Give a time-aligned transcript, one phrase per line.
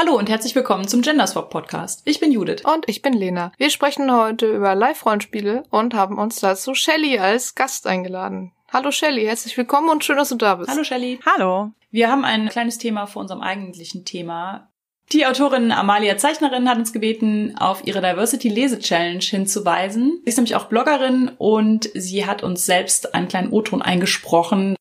[0.00, 2.02] Hallo und herzlich willkommen zum Genderswap Podcast.
[2.04, 2.62] Ich bin Judith.
[2.62, 3.50] Und ich bin Lena.
[3.58, 8.52] Wir sprechen heute über Live-Rollenspiele und haben uns dazu Shelly als Gast eingeladen.
[8.72, 10.70] Hallo Shelly, herzlich willkommen und schön, dass du da bist.
[10.70, 11.18] Hallo Shelly.
[11.26, 11.72] Hallo.
[11.90, 14.68] Wir haben ein kleines Thema vor unserem eigentlichen Thema.
[15.10, 20.20] Die Autorin Amalia Zeichnerin hat uns gebeten, auf ihre Diversity Lese Challenge hinzuweisen.
[20.22, 24.76] Sie ist nämlich auch Bloggerin und sie hat uns selbst einen kleinen O-Ton eingesprochen.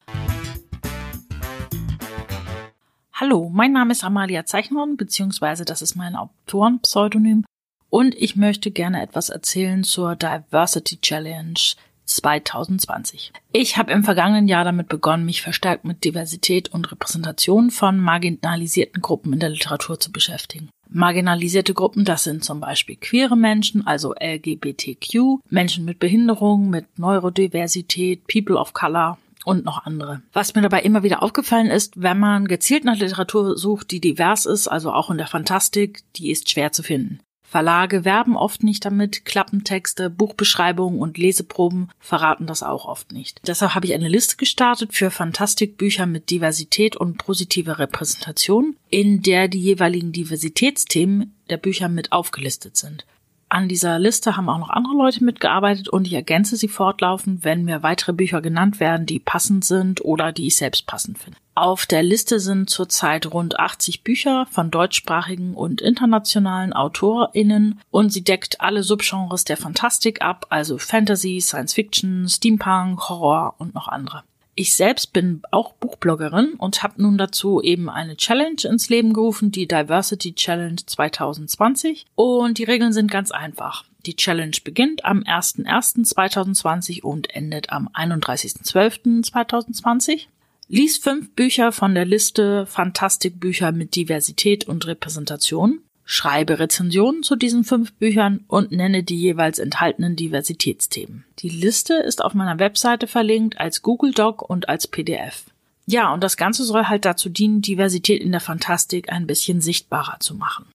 [3.20, 7.46] Hallo, mein Name ist Amalia Zeichnerin, beziehungsweise das ist mein Autorenpseudonym
[7.90, 11.60] und ich möchte gerne etwas erzählen zur Diversity Challenge
[12.06, 13.34] 2020.
[13.54, 19.02] Ich habe im vergangenen Jahr damit begonnen, mich verstärkt mit Diversität und Repräsentation von marginalisierten
[19.02, 20.70] Gruppen in der Literatur zu beschäftigen.
[20.88, 28.28] Marginalisierte Gruppen, das sind zum Beispiel queere Menschen, also LGBTQ, Menschen mit Behinderung, mit Neurodiversität,
[28.28, 29.18] People of Color,
[29.48, 30.22] und noch andere.
[30.34, 34.46] Was mir dabei immer wieder aufgefallen ist, wenn man gezielt nach Literatur sucht, die divers
[34.46, 37.22] ist, also auch in der Fantastik, die ist schwer zu finden.
[37.50, 43.40] Verlage werben oft nicht damit, Klappentexte, Buchbeschreibungen und Leseproben verraten das auch oft nicht.
[43.48, 49.48] Deshalb habe ich eine Liste gestartet für Fantastikbücher mit Diversität und positiver Repräsentation, in der
[49.48, 53.06] die jeweiligen Diversitätsthemen der Bücher mit aufgelistet sind.
[53.50, 57.64] An dieser Liste haben auch noch andere Leute mitgearbeitet und ich ergänze sie fortlaufend, wenn
[57.64, 61.38] mir weitere Bücher genannt werden, die passend sind oder die ich selbst passend finde.
[61.56, 68.24] Auf der Liste sind zurzeit rund 80 Bücher von deutschsprachigen und internationalen AutorInnen und sie
[68.24, 74.24] deckt alle Subgenres der Fantastik ab, also Fantasy, Science Fiction, Steampunk, Horror und noch andere.
[74.60, 79.52] Ich selbst bin auch Buchbloggerin und habe nun dazu eben eine Challenge ins Leben gerufen,
[79.52, 82.08] die Diversity Challenge 2020.
[82.16, 83.86] Und die Regeln sind ganz einfach.
[84.08, 90.22] Die Challenge beginnt am 01.01.2020 und endet am 31.12.2020.
[90.70, 95.82] Lies fünf Bücher von der Liste Fantastikbücher mit Diversität und Repräsentation.
[96.10, 101.26] Schreibe Rezensionen zu diesen fünf Büchern und nenne die jeweils enthaltenen Diversitätsthemen.
[101.40, 105.44] Die Liste ist auf meiner Webseite verlinkt als Google Doc und als PDF.
[105.86, 110.18] Ja, und das Ganze soll halt dazu dienen, Diversität in der Fantastik ein bisschen sichtbarer
[110.22, 110.72] zu machen.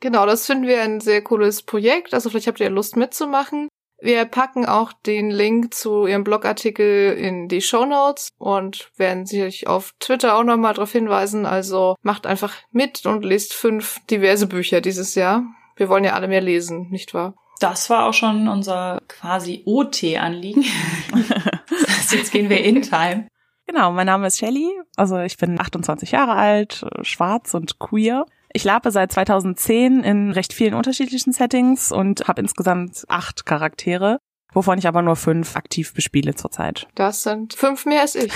[0.00, 2.12] Genau, das finden wir ein sehr cooles Projekt.
[2.12, 3.68] Also vielleicht habt ihr Lust mitzumachen.
[4.04, 9.66] Wir packen auch den Link zu Ihrem Blogartikel in die Show Notes und werden sich
[9.66, 11.46] auf Twitter auch nochmal darauf hinweisen.
[11.46, 15.44] Also macht einfach mit und lest fünf diverse Bücher dieses Jahr.
[15.76, 17.32] Wir wollen ja alle mehr lesen, nicht wahr?
[17.60, 20.66] Das war auch schon unser quasi OT-Anliegen.
[22.10, 23.28] jetzt gehen wir in Time.
[23.66, 24.70] Genau, mein Name ist Shelly.
[24.96, 28.26] Also ich bin 28 Jahre alt, schwarz und queer.
[28.56, 34.20] Ich labe seit 2010 in recht vielen unterschiedlichen Settings und habe insgesamt acht Charaktere,
[34.52, 36.86] wovon ich aber nur fünf aktiv bespiele zurzeit.
[36.94, 38.32] Das sind fünf mehr als ich.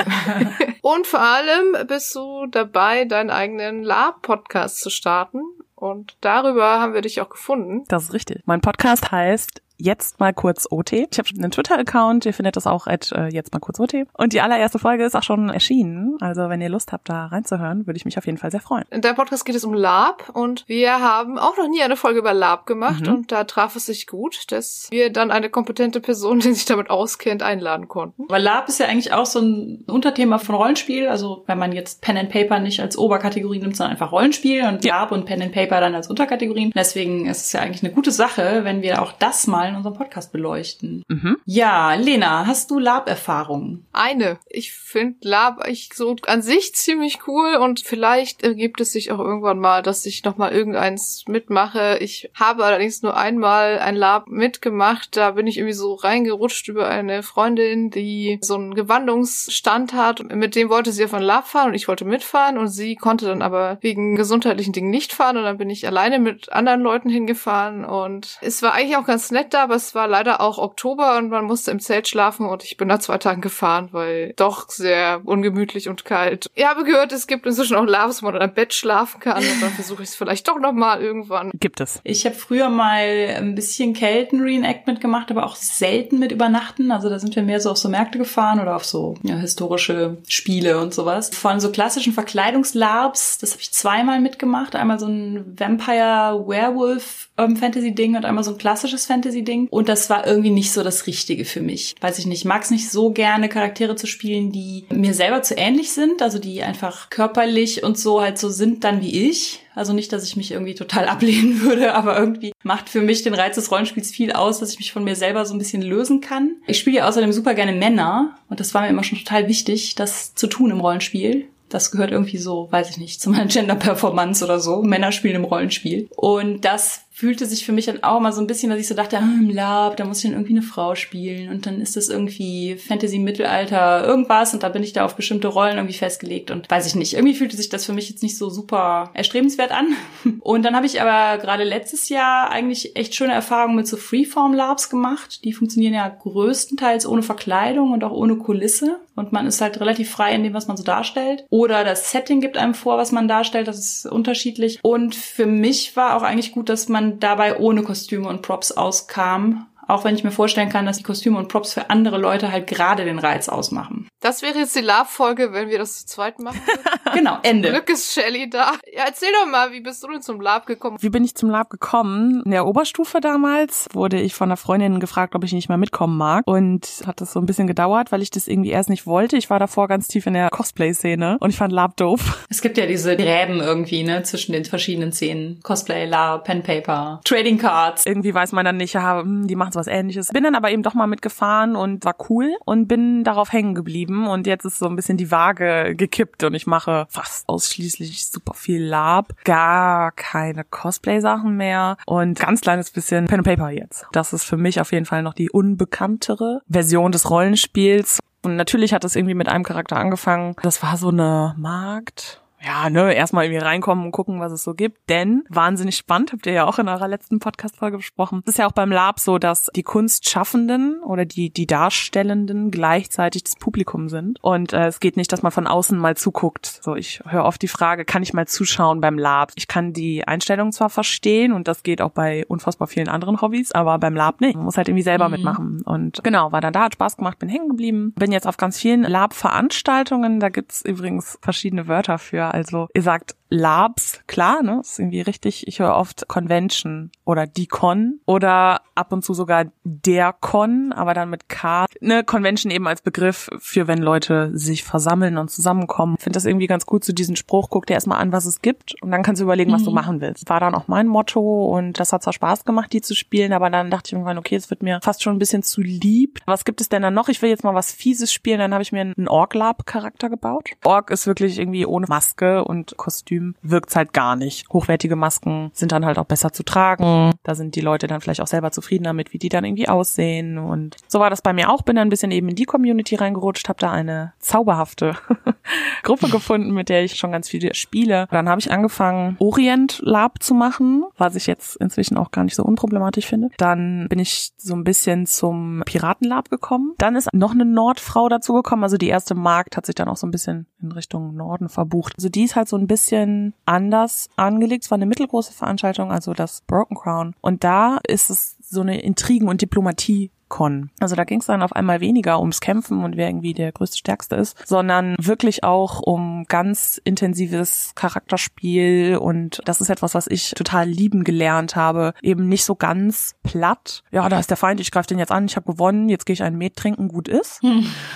[0.80, 5.42] und vor allem bist du dabei, deinen eigenen Lab-Podcast zu starten.
[5.74, 7.84] Und darüber haben wir dich auch gefunden.
[7.88, 8.40] Das ist richtig.
[8.46, 10.92] Mein Podcast heißt jetzt mal kurz OT.
[10.92, 14.06] Ich habe einen Twitter-Account, ihr findet das auch at äh, jetzt mal kurz OT.
[14.12, 16.16] Und die allererste Folge ist auch schon erschienen.
[16.20, 18.84] Also wenn ihr Lust habt, da reinzuhören, würde ich mich auf jeden Fall sehr freuen.
[18.90, 22.20] In deinem Podcast geht es um Lab und wir haben auch noch nie eine Folge
[22.20, 23.12] über Lab gemacht mhm.
[23.12, 26.88] und da traf es sich gut, dass wir dann eine kompetente Person, die sich damit
[26.88, 28.26] auskennt, einladen konnten.
[28.28, 31.08] Weil Lab ist ja eigentlich auch so ein Unterthema von Rollenspiel.
[31.08, 34.84] Also wenn man jetzt Pen and Paper nicht als Oberkategorie nimmt, sondern einfach Rollenspiel und
[34.84, 35.00] ja.
[35.00, 36.72] Lab und Pen and Paper dann als Unterkategorien.
[36.74, 39.96] Deswegen ist es ja eigentlich eine gute Sache, wenn wir auch das mal in unserem
[39.96, 41.02] Podcast beleuchten.
[41.08, 41.38] Mhm.
[41.44, 43.86] Ja, Lena, hast du Lab-Erfahrungen?
[43.92, 44.38] Eine.
[44.48, 49.18] Ich finde Lab ich so an sich ziemlich cool und vielleicht ergibt es sich auch
[49.18, 51.98] irgendwann mal, dass ich nochmal irgendeins mitmache.
[52.00, 55.16] Ich habe allerdings nur einmal ein Lab mitgemacht.
[55.16, 60.22] Da bin ich irgendwie so reingerutscht über eine Freundin, die so einen Gewandungsstand hat.
[60.34, 63.26] Mit dem wollte sie auf ein Lab fahren und ich wollte mitfahren und sie konnte
[63.26, 67.08] dann aber wegen gesundheitlichen Dingen nicht fahren und dann bin ich alleine mit anderen Leuten
[67.08, 71.16] hingefahren und es war eigentlich auch ganz nett da, aber es war leider auch Oktober
[71.18, 74.68] und man musste im Zelt schlafen und ich bin nach zwei Tagen gefahren, weil doch
[74.68, 76.50] sehr ungemütlich und kalt.
[76.54, 79.62] Ich habe gehört, es gibt inzwischen auch Labs, wo man im Bett schlafen kann und
[79.62, 81.50] dann versuche ich es vielleicht doch nochmal irgendwann.
[81.58, 82.00] Gibt es.
[82.04, 86.92] Ich habe früher mal ein bisschen Kelten-Reenact mitgemacht, aber auch selten mit übernachten.
[86.92, 90.18] Also da sind wir mehr so auf so Märkte gefahren oder auf so ja, historische
[90.26, 91.30] Spiele und sowas.
[91.30, 94.76] Von so klassischen Verkleidungslabs, das habe ich zweimal mitgemacht.
[94.76, 99.68] Einmal so ein Vampire-Werewolf Fantasy-Ding und einmal so ein klassisches Fantasy-Ding.
[99.68, 101.94] Und das war irgendwie nicht so das Richtige für mich.
[102.00, 105.42] Weiß ich nicht, ich mag es nicht so gerne, Charaktere zu spielen, die mir selber
[105.42, 109.60] zu ähnlich sind, also die einfach körperlich und so halt so sind dann wie ich.
[109.74, 113.34] Also nicht, dass ich mich irgendwie total ablehnen würde, aber irgendwie macht für mich den
[113.34, 116.20] Reiz des Rollenspiels viel aus, dass ich mich von mir selber so ein bisschen lösen
[116.20, 116.56] kann.
[116.66, 119.94] Ich spiele ja außerdem super gerne Männer und das war mir immer schon total wichtig,
[119.94, 124.44] das zu tun im Rollenspiel Das gehört irgendwie so, weiß ich nicht, zu meiner Gender-Performance
[124.44, 124.82] oder so.
[124.82, 126.08] Männer spielen im Rollenspiel.
[126.16, 128.94] Und das fühlte sich für mich dann auch mal so ein bisschen, dass ich so
[128.94, 131.94] dachte, ah, im Lab, da muss ich dann irgendwie eine Frau spielen und dann ist
[131.94, 136.50] das irgendwie Fantasy Mittelalter irgendwas und da bin ich da auf bestimmte Rollen irgendwie festgelegt
[136.50, 137.12] und weiß ich nicht.
[137.12, 139.88] Irgendwie fühlte sich das für mich jetzt nicht so super erstrebenswert an.
[140.40, 144.54] Und dann habe ich aber gerade letztes Jahr eigentlich echt schöne Erfahrungen mit so Freeform
[144.54, 145.44] Labs gemacht.
[145.44, 150.10] Die funktionieren ja größtenteils ohne Verkleidung und auch ohne Kulisse und man ist halt relativ
[150.10, 151.44] frei in dem, was man so darstellt.
[151.50, 154.78] Oder das Setting gibt einem vor, was man darstellt, das ist unterschiedlich.
[154.82, 159.66] Und für mich war auch eigentlich gut, dass man dabei ohne Kostüme und Props auskam.
[159.86, 162.66] Auch wenn ich mir vorstellen kann, dass die Kostüme und Props für andere Leute halt
[162.66, 164.08] gerade den Reiz ausmachen.
[164.20, 166.60] Das wäre jetzt die Lab-Folge, wenn wir das zu zweit machen.
[167.14, 167.70] genau, Ende.
[167.70, 168.72] Glück ist Shelly da.
[168.92, 170.96] Ja, erzähl doch mal, wie bist du denn zum Lab gekommen?
[171.00, 172.42] Wie bin ich zum Lab gekommen?
[172.44, 176.16] In der Oberstufe damals wurde ich von einer Freundin gefragt, ob ich nicht mal mitkommen
[176.16, 176.44] mag.
[176.46, 179.36] Und hat das so ein bisschen gedauert, weil ich das irgendwie erst nicht wollte.
[179.36, 182.46] Ich war davor ganz tief in der Cosplay-Szene und ich fand Lab doof.
[182.48, 185.60] Es gibt ja diese Gräben irgendwie, ne, zwischen den verschiedenen Szenen.
[185.62, 188.06] Cosplay, Lab, Pen Paper, Trading Cards.
[188.06, 190.28] Irgendwie weiß man dann nicht, ja, hm, die machen was ähnliches.
[190.28, 194.26] Bin dann aber eben doch mal mitgefahren und war cool und bin darauf hängen geblieben
[194.26, 198.54] und jetzt ist so ein bisschen die Waage gekippt und ich mache fast ausschließlich super
[198.54, 204.06] viel Lab, gar keine Cosplay-Sachen mehr und ganz kleines bisschen Pen and Paper jetzt.
[204.12, 208.18] Das ist für mich auf jeden Fall noch die unbekanntere Version des Rollenspiels.
[208.44, 210.56] Und natürlich hat es irgendwie mit einem Charakter angefangen.
[210.62, 214.74] Das war so eine Markt, ja, ne, erstmal irgendwie reinkommen und gucken, was es so
[214.74, 215.08] gibt.
[215.08, 218.42] Denn wahnsinnig spannend, habt ihr ja auch in eurer letzten Podcast-Folge besprochen.
[218.44, 223.44] Es ist ja auch beim Lab so, dass die Kunstschaffenden oder die, die Darstellenden gleichzeitig
[223.44, 224.38] das Publikum sind.
[224.42, 226.80] Und äh, es geht nicht, dass man von außen mal zuguckt.
[226.82, 229.52] So, ich höre oft die Frage, kann ich mal zuschauen beim Lab?
[229.56, 233.72] Ich kann die Einstellung zwar verstehen und das geht auch bei unfassbar vielen anderen Hobbys,
[233.72, 234.54] aber beim Lab nicht.
[234.54, 235.34] Man muss halt irgendwie selber mhm.
[235.34, 235.82] mitmachen.
[235.82, 238.12] Und genau, war dann da, hat Spaß gemacht, bin hängen geblieben.
[238.16, 240.38] Bin jetzt auf ganz vielen Lab-Veranstaltungen.
[240.38, 244.78] Da gibt's übrigens verschiedene Wörter für also ihr sagt Labs, klar, ne?
[244.78, 245.66] Das ist irgendwie richtig.
[245.68, 251.12] Ich höre oft Convention oder die Con oder ab und zu sogar der Con, aber
[251.12, 251.84] dann mit K.
[252.00, 256.14] Ne, Convention eben als Begriff für wenn Leute sich versammeln und zusammenkommen.
[256.16, 258.62] Ich finde das irgendwie ganz gut, so diesen Spruch, guck dir erstmal an, was es
[258.62, 259.86] gibt und dann kannst du überlegen, was mhm.
[259.86, 260.48] du machen willst.
[260.48, 263.68] War dann auch mein Motto und das hat zwar Spaß gemacht, die zu spielen, aber
[263.68, 266.40] dann dachte ich irgendwann, okay, es wird mir fast schon ein bisschen zu lieb.
[266.46, 267.28] Was gibt es denn dann noch?
[267.28, 270.70] Ich will jetzt mal was Fieses spielen, dann habe ich mir einen Org-Lab-Charakter gebaut.
[270.84, 274.68] Org ist wirklich irgendwie ohne Maske und Kostüm Kostüm wirkt's halt gar nicht.
[274.72, 277.32] Hochwertige Masken sind dann halt auch besser zu tragen.
[277.42, 280.58] Da sind die Leute dann vielleicht auch selber zufrieden damit, wie die dann irgendwie aussehen.
[280.58, 281.82] Und so war das bei mir auch.
[281.82, 285.14] Bin dann ein bisschen eben in die Community reingerutscht, habe da eine zauberhafte
[286.02, 288.26] Gruppe gefunden, mit der ich schon ganz viele spiele.
[288.30, 292.54] Dann habe ich angefangen, Orient Lab zu machen, was ich jetzt inzwischen auch gar nicht
[292.54, 293.50] so unproblematisch finde.
[293.56, 296.94] Dann bin ich so ein bisschen zum Piratenlab gekommen.
[296.98, 298.82] Dann ist noch eine Nordfrau dazu gekommen.
[298.82, 302.14] Also die erste Markt hat sich dann auch so ein bisschen in Richtung Norden verbucht.
[302.16, 304.84] Also die ist halt so ein bisschen anders angelegt.
[304.84, 307.34] Es war eine mittelgroße Veranstaltung, also das Broken Crown.
[307.40, 310.90] Und da ist es so eine Intrigen- und Diplomatie Con.
[311.00, 313.96] Also da ging es dann auf einmal weniger ums Kämpfen und wer irgendwie der größte
[313.96, 320.50] Stärkste ist, sondern wirklich auch um ganz intensives Charakterspiel und das ist etwas, was ich
[320.50, 322.12] total lieben gelernt habe.
[322.20, 324.02] Eben nicht so ganz platt.
[324.10, 326.34] Ja, da ist der Feind, ich greife den jetzt an, ich habe gewonnen, jetzt gehe
[326.34, 327.62] ich einen Met trinken, gut ist.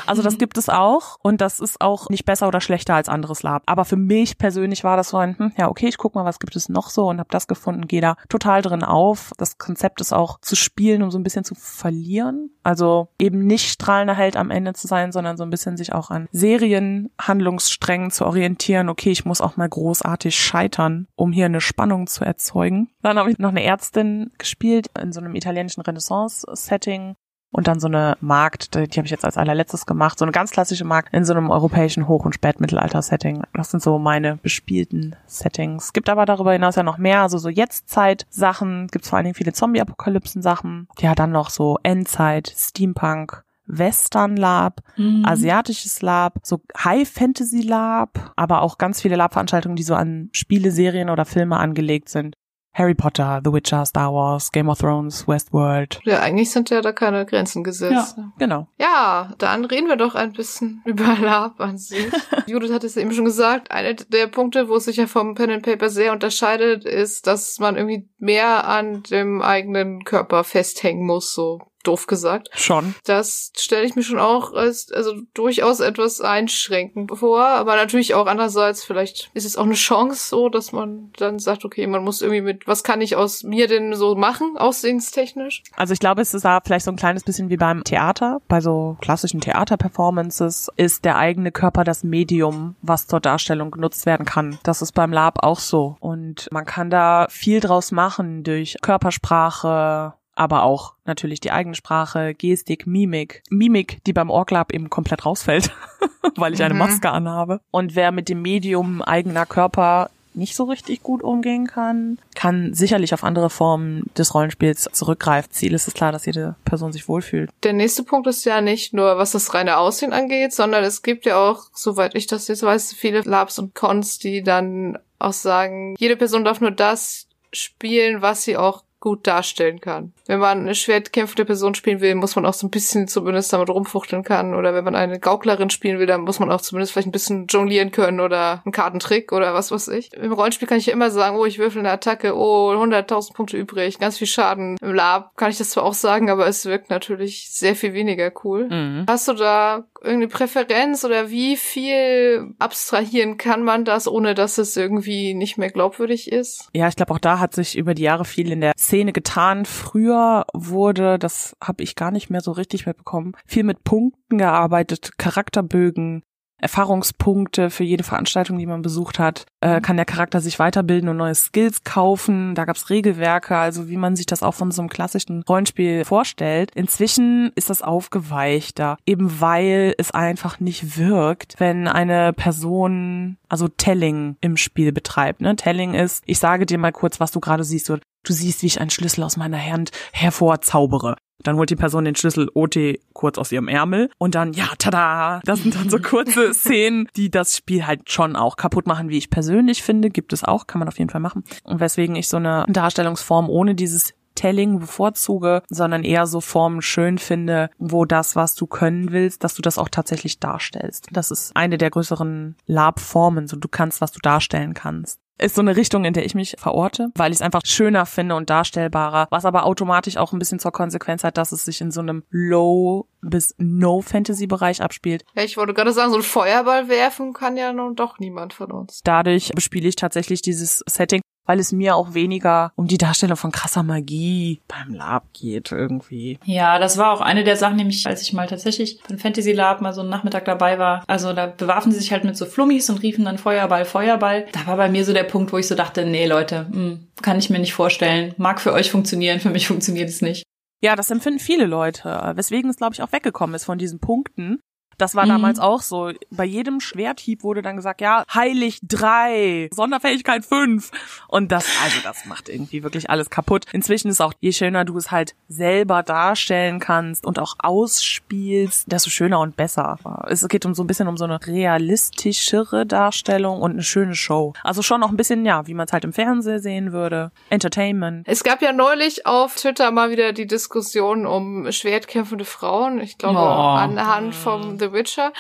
[0.04, 3.44] Also das gibt es auch und das ist auch nicht besser oder schlechter als anderes
[3.44, 3.62] Lab.
[3.64, 6.38] Aber für mich persönlich war das so ein, hm, ja okay, ich guck mal, was
[6.38, 9.32] gibt es noch so und habe das gefunden, gehe da total drin auf.
[9.38, 12.50] Das Konzept ist auch zu spielen, um so ein bisschen zu verlieren reagieren.
[12.62, 16.10] Also eben nicht strahlender Held am Ende zu sein, sondern so ein bisschen sich auch
[16.10, 18.88] an Serienhandlungssträngen zu orientieren.
[18.88, 22.90] Okay, ich muss auch mal großartig scheitern, um hier eine Spannung zu erzeugen.
[23.02, 27.16] Dann habe ich noch eine Ärztin gespielt in so einem italienischen Renaissance-Setting
[27.56, 30.32] und dann so eine Markt, die, die habe ich jetzt als allerletztes gemacht, so eine
[30.32, 33.44] ganz klassische Markt in so einem europäischen Hoch- und Spätmittelalter-Setting.
[33.54, 35.94] Das sind so meine bespielten Settings.
[35.94, 39.54] Gibt aber darüber hinaus ja noch mehr, also so Jetztzeit-Sachen, gibt vor allen Dingen viele
[39.54, 40.88] Zombie-Apokalypsen-Sachen.
[40.98, 45.24] Ja, dann noch so Endzeit, Steampunk, Western Lab, mhm.
[45.24, 50.70] asiatisches Lab, so High Fantasy Lab, aber auch ganz viele Lab-Veranstaltungen, die so an Spiele,
[50.70, 52.36] Serien oder Filme angelegt sind.
[52.76, 55.98] Harry Potter, The Witcher, Star Wars, Game of Thrones, Westworld.
[56.04, 58.16] Ja, eigentlich sind ja da keine Grenzen gesetzt.
[58.18, 58.68] Ja, genau.
[58.78, 62.12] Ja, dann reden wir doch ein bisschen über Lab an sich.
[62.46, 65.50] Judith hat es eben schon gesagt, einer der Punkte, wo es sich ja vom Pen
[65.50, 71.32] and Paper sehr unterscheidet, ist, dass man irgendwie mehr an dem eigenen Körper festhängen muss,
[71.32, 72.48] so doof gesagt.
[72.54, 72.94] Schon.
[73.04, 78.26] Das stelle ich mir schon auch als also durchaus etwas einschränkend vor, aber natürlich auch
[78.26, 82.22] andererseits vielleicht ist es auch eine Chance so, dass man dann sagt, okay, man muss
[82.22, 85.62] irgendwie mit was kann ich aus mir denn so machen, aussehenstechnisch?
[85.76, 88.60] Also ich glaube, es ist da vielleicht so ein kleines bisschen wie beim Theater, bei
[88.60, 94.58] so klassischen Theaterperformances ist der eigene Körper das Medium, was zur Darstellung genutzt werden kann.
[94.62, 100.14] Das ist beim Lab auch so und man kann da viel draus machen durch Körpersprache,
[100.36, 103.42] aber auch natürlich die eigene Sprache, Gestik, Mimik.
[103.50, 105.72] Mimik, die beim Orglab eben komplett rausfällt,
[106.36, 106.80] weil ich eine Mhm.
[106.80, 107.60] Maske anhabe.
[107.70, 113.14] Und wer mit dem Medium eigener Körper nicht so richtig gut umgehen kann, kann sicherlich
[113.14, 115.50] auf andere Formen des Rollenspiels zurückgreifen.
[115.50, 117.48] Ziel ist es klar, dass jede Person sich wohlfühlt.
[117.62, 121.24] Der nächste Punkt ist ja nicht nur, was das reine Aussehen angeht, sondern es gibt
[121.24, 125.94] ja auch, soweit ich das jetzt weiß, viele Labs und Cons, die dann auch sagen,
[125.98, 130.12] jede Person darf nur das spielen, was sie auch gut darstellen kann.
[130.26, 133.70] Wenn man eine schwertkämpfende Person spielen will, muss man auch so ein bisschen zumindest damit
[133.70, 134.52] rumfuchteln kann.
[134.52, 137.46] Oder wenn man eine Gauklerin spielen will, dann muss man auch zumindest vielleicht ein bisschen
[137.46, 140.12] jonglieren können oder einen Kartentrick oder was weiß ich.
[140.12, 143.56] Im Rollenspiel kann ich ja immer sagen, oh, ich würfel eine Attacke, oh, 100.000 Punkte
[143.56, 144.76] übrig, ganz viel Schaden.
[144.82, 148.32] Im Lab kann ich das zwar auch sagen, aber es wirkt natürlich sehr viel weniger
[148.42, 148.66] cool.
[148.68, 149.06] Mhm.
[149.08, 154.76] Hast du da irgendeine Präferenz oder wie viel abstrahieren kann man das, ohne dass es
[154.76, 156.68] irgendwie nicht mehr glaubwürdig ist?
[156.72, 159.64] Ja, ich glaube, auch da hat sich über die Jahre viel in der Szene getan.
[159.64, 165.18] Früher wurde, das habe ich gar nicht mehr so richtig mitbekommen, viel mit Punkten gearbeitet,
[165.18, 166.22] Charakterbögen,
[166.60, 169.44] Erfahrungspunkte für jede Veranstaltung, die man besucht hat.
[169.60, 172.54] Äh, kann der Charakter sich weiterbilden und neue Skills kaufen.
[172.54, 176.70] Da gab's Regelwerke, also wie man sich das auch von so einem klassischen Rollenspiel vorstellt.
[176.74, 184.36] Inzwischen ist das aufgeweichter, eben weil es einfach nicht wirkt, wenn eine Person also Telling
[184.40, 185.40] im Spiel betreibt.
[185.40, 185.56] Ne?
[185.56, 187.88] Telling ist, ich sage dir mal kurz, was du gerade siehst.
[187.88, 191.16] Du, du siehst, wie ich einen Schlüssel aus meiner Hand hervorzaubere.
[191.42, 192.76] Dann holt die Person den Schlüssel OT
[193.12, 195.40] kurz aus ihrem Ärmel und dann, ja, tada!
[195.44, 199.18] Das sind dann so kurze Szenen, die das Spiel halt schon auch kaputt machen, wie
[199.18, 200.10] ich persönlich finde.
[200.10, 201.44] Gibt es auch, kann man auf jeden Fall machen.
[201.64, 207.18] Und weswegen ich so eine Darstellungsform ohne dieses Telling bevorzuge, sondern eher so Formen schön
[207.18, 211.08] finde, wo das, was du können willst, dass du das auch tatsächlich darstellst.
[211.10, 215.18] Das ist eine der größeren Lab-Formen, so du kannst, was du darstellen kannst.
[215.38, 218.36] Ist so eine Richtung, in der ich mich verorte, weil ich es einfach schöner finde
[218.36, 221.90] und darstellbarer, was aber automatisch auch ein bisschen zur Konsequenz hat, dass es sich in
[221.90, 225.24] so einem Low- bis No-Fantasy-Bereich abspielt.
[225.34, 228.70] Ja, ich wollte gerade sagen, so ein Feuerball werfen kann ja nun doch niemand von
[228.72, 229.00] uns.
[229.04, 233.52] Dadurch bespiele ich tatsächlich dieses Setting, weil es mir auch weniger um die Darstellung von
[233.52, 236.38] krasser Magie beim Lab geht irgendwie.
[236.44, 239.80] Ja, das war auch eine der Sachen, nämlich als ich mal tatsächlich beim Fantasy Lab
[239.80, 241.04] mal so einen Nachmittag dabei war.
[241.06, 244.46] Also da bewarfen sie sich halt mit so Flummis und riefen dann Feuerball, Feuerball.
[244.52, 247.38] Da war bei mir so der Punkt, wo ich so dachte, nee Leute, mh, kann
[247.38, 248.34] ich mir nicht vorstellen.
[248.36, 250.42] Mag für euch funktionieren, für mich funktioniert es nicht.
[250.82, 254.60] Ja, das empfinden viele Leute, weswegen es, glaube ich, auch weggekommen ist von diesen Punkten.
[254.98, 255.30] Das war Mhm.
[255.30, 256.10] damals auch so.
[256.30, 260.90] Bei jedem Schwerthieb wurde dann gesagt, ja, heilig drei, Sonderfähigkeit fünf.
[261.28, 263.64] Und das, also das macht irgendwie wirklich alles kaputt.
[263.72, 269.10] Inzwischen ist auch, je schöner du es halt selber darstellen kannst und auch ausspielst, desto
[269.10, 269.98] schöner und besser.
[270.28, 274.52] Es geht um so ein bisschen um so eine realistischere Darstellung und eine schöne Show.
[274.62, 277.30] Also schon auch ein bisschen, ja, wie man es halt im Fernsehen sehen würde.
[277.50, 278.26] Entertainment.
[278.28, 283.00] Es gab ja neulich auf Twitter mal wieder die Diskussion um schwertkämpfende Frauen.
[283.00, 283.42] Ich glaube, Oh.
[283.42, 285.32] anhand vom The Witcher.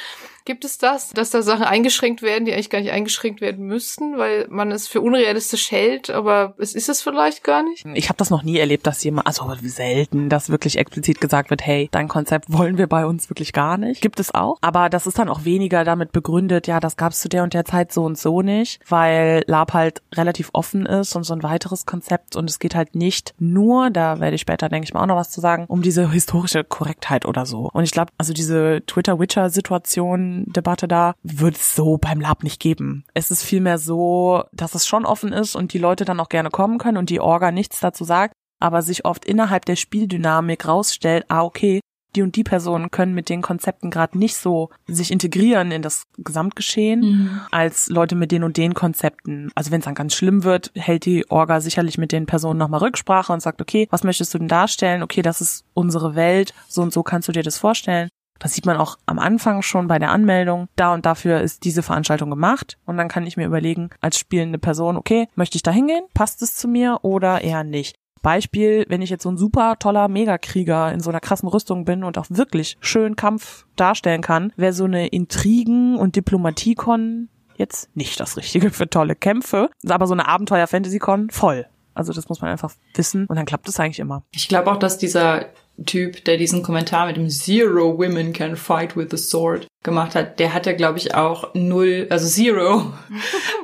[0.46, 4.16] Gibt es das, dass da Sachen eingeschränkt werden, die eigentlich gar nicht eingeschränkt werden müssten,
[4.16, 7.84] weil man es für unrealistisch hält, aber es ist es vielleicht gar nicht?
[7.94, 11.66] Ich habe das noch nie erlebt, dass jemand, also selten, dass wirklich explizit gesagt wird,
[11.66, 14.00] hey, dein Konzept wollen wir bei uns wirklich gar nicht.
[14.00, 14.58] Gibt es auch.
[14.60, 17.52] Aber das ist dann auch weniger damit begründet, ja, das gab es zu der und
[17.52, 21.42] der Zeit so und so nicht, weil Lab halt relativ offen ist und so ein
[21.42, 25.02] weiteres Konzept und es geht halt nicht nur, da werde ich später, denke ich mal,
[25.02, 27.68] auch noch was zu sagen, um diese historische Korrektheit oder so.
[27.72, 33.04] Und ich glaube, also diese Twitter-Witcher-Situation, Debatte da, wird es so beim Lab nicht geben.
[33.14, 36.50] Es ist vielmehr so, dass es schon offen ist und die Leute dann auch gerne
[36.50, 41.24] kommen können und die Orga nichts dazu sagt, aber sich oft innerhalb der Spieldynamik rausstellt,
[41.28, 41.80] ah, okay,
[42.16, 46.04] die und die Personen können mit den Konzepten gerade nicht so sich integrieren in das
[46.16, 47.02] Gesamtgeschehen
[47.50, 49.50] als Leute mit den und den Konzepten.
[49.54, 52.80] Also wenn es dann ganz schlimm wird, hält die Orga sicherlich mit den Personen nochmal
[52.80, 55.02] Rücksprache und sagt, okay, was möchtest du denn darstellen?
[55.02, 58.08] Okay, das ist unsere Welt, so und so kannst du dir das vorstellen.
[58.38, 60.68] Das sieht man auch am Anfang schon bei der Anmeldung.
[60.76, 62.78] Da und dafür ist diese Veranstaltung gemacht.
[62.84, 66.04] Und dann kann ich mir überlegen, als spielende Person, okay, möchte ich da hingehen?
[66.14, 67.96] Passt es zu mir oder eher nicht?
[68.22, 72.02] Beispiel, wenn ich jetzt so ein super toller Megakrieger in so einer krassen Rüstung bin
[72.02, 78.18] und auch wirklich schön Kampf darstellen kann, wäre so eine Intrigen- und Diplomatiekon jetzt nicht
[78.18, 79.70] das Richtige für tolle Kämpfe.
[79.88, 81.66] Aber so eine Abenteuer-Fantasy-Con voll.
[81.94, 84.24] Also das muss man einfach wissen und dann klappt es eigentlich immer.
[84.32, 85.46] Ich glaube auch, dass dieser
[85.84, 90.38] Typ, der diesen Kommentar mit dem Zero Women can fight with the sword gemacht hat,
[90.38, 92.92] der hatte, glaube ich, auch null, also zero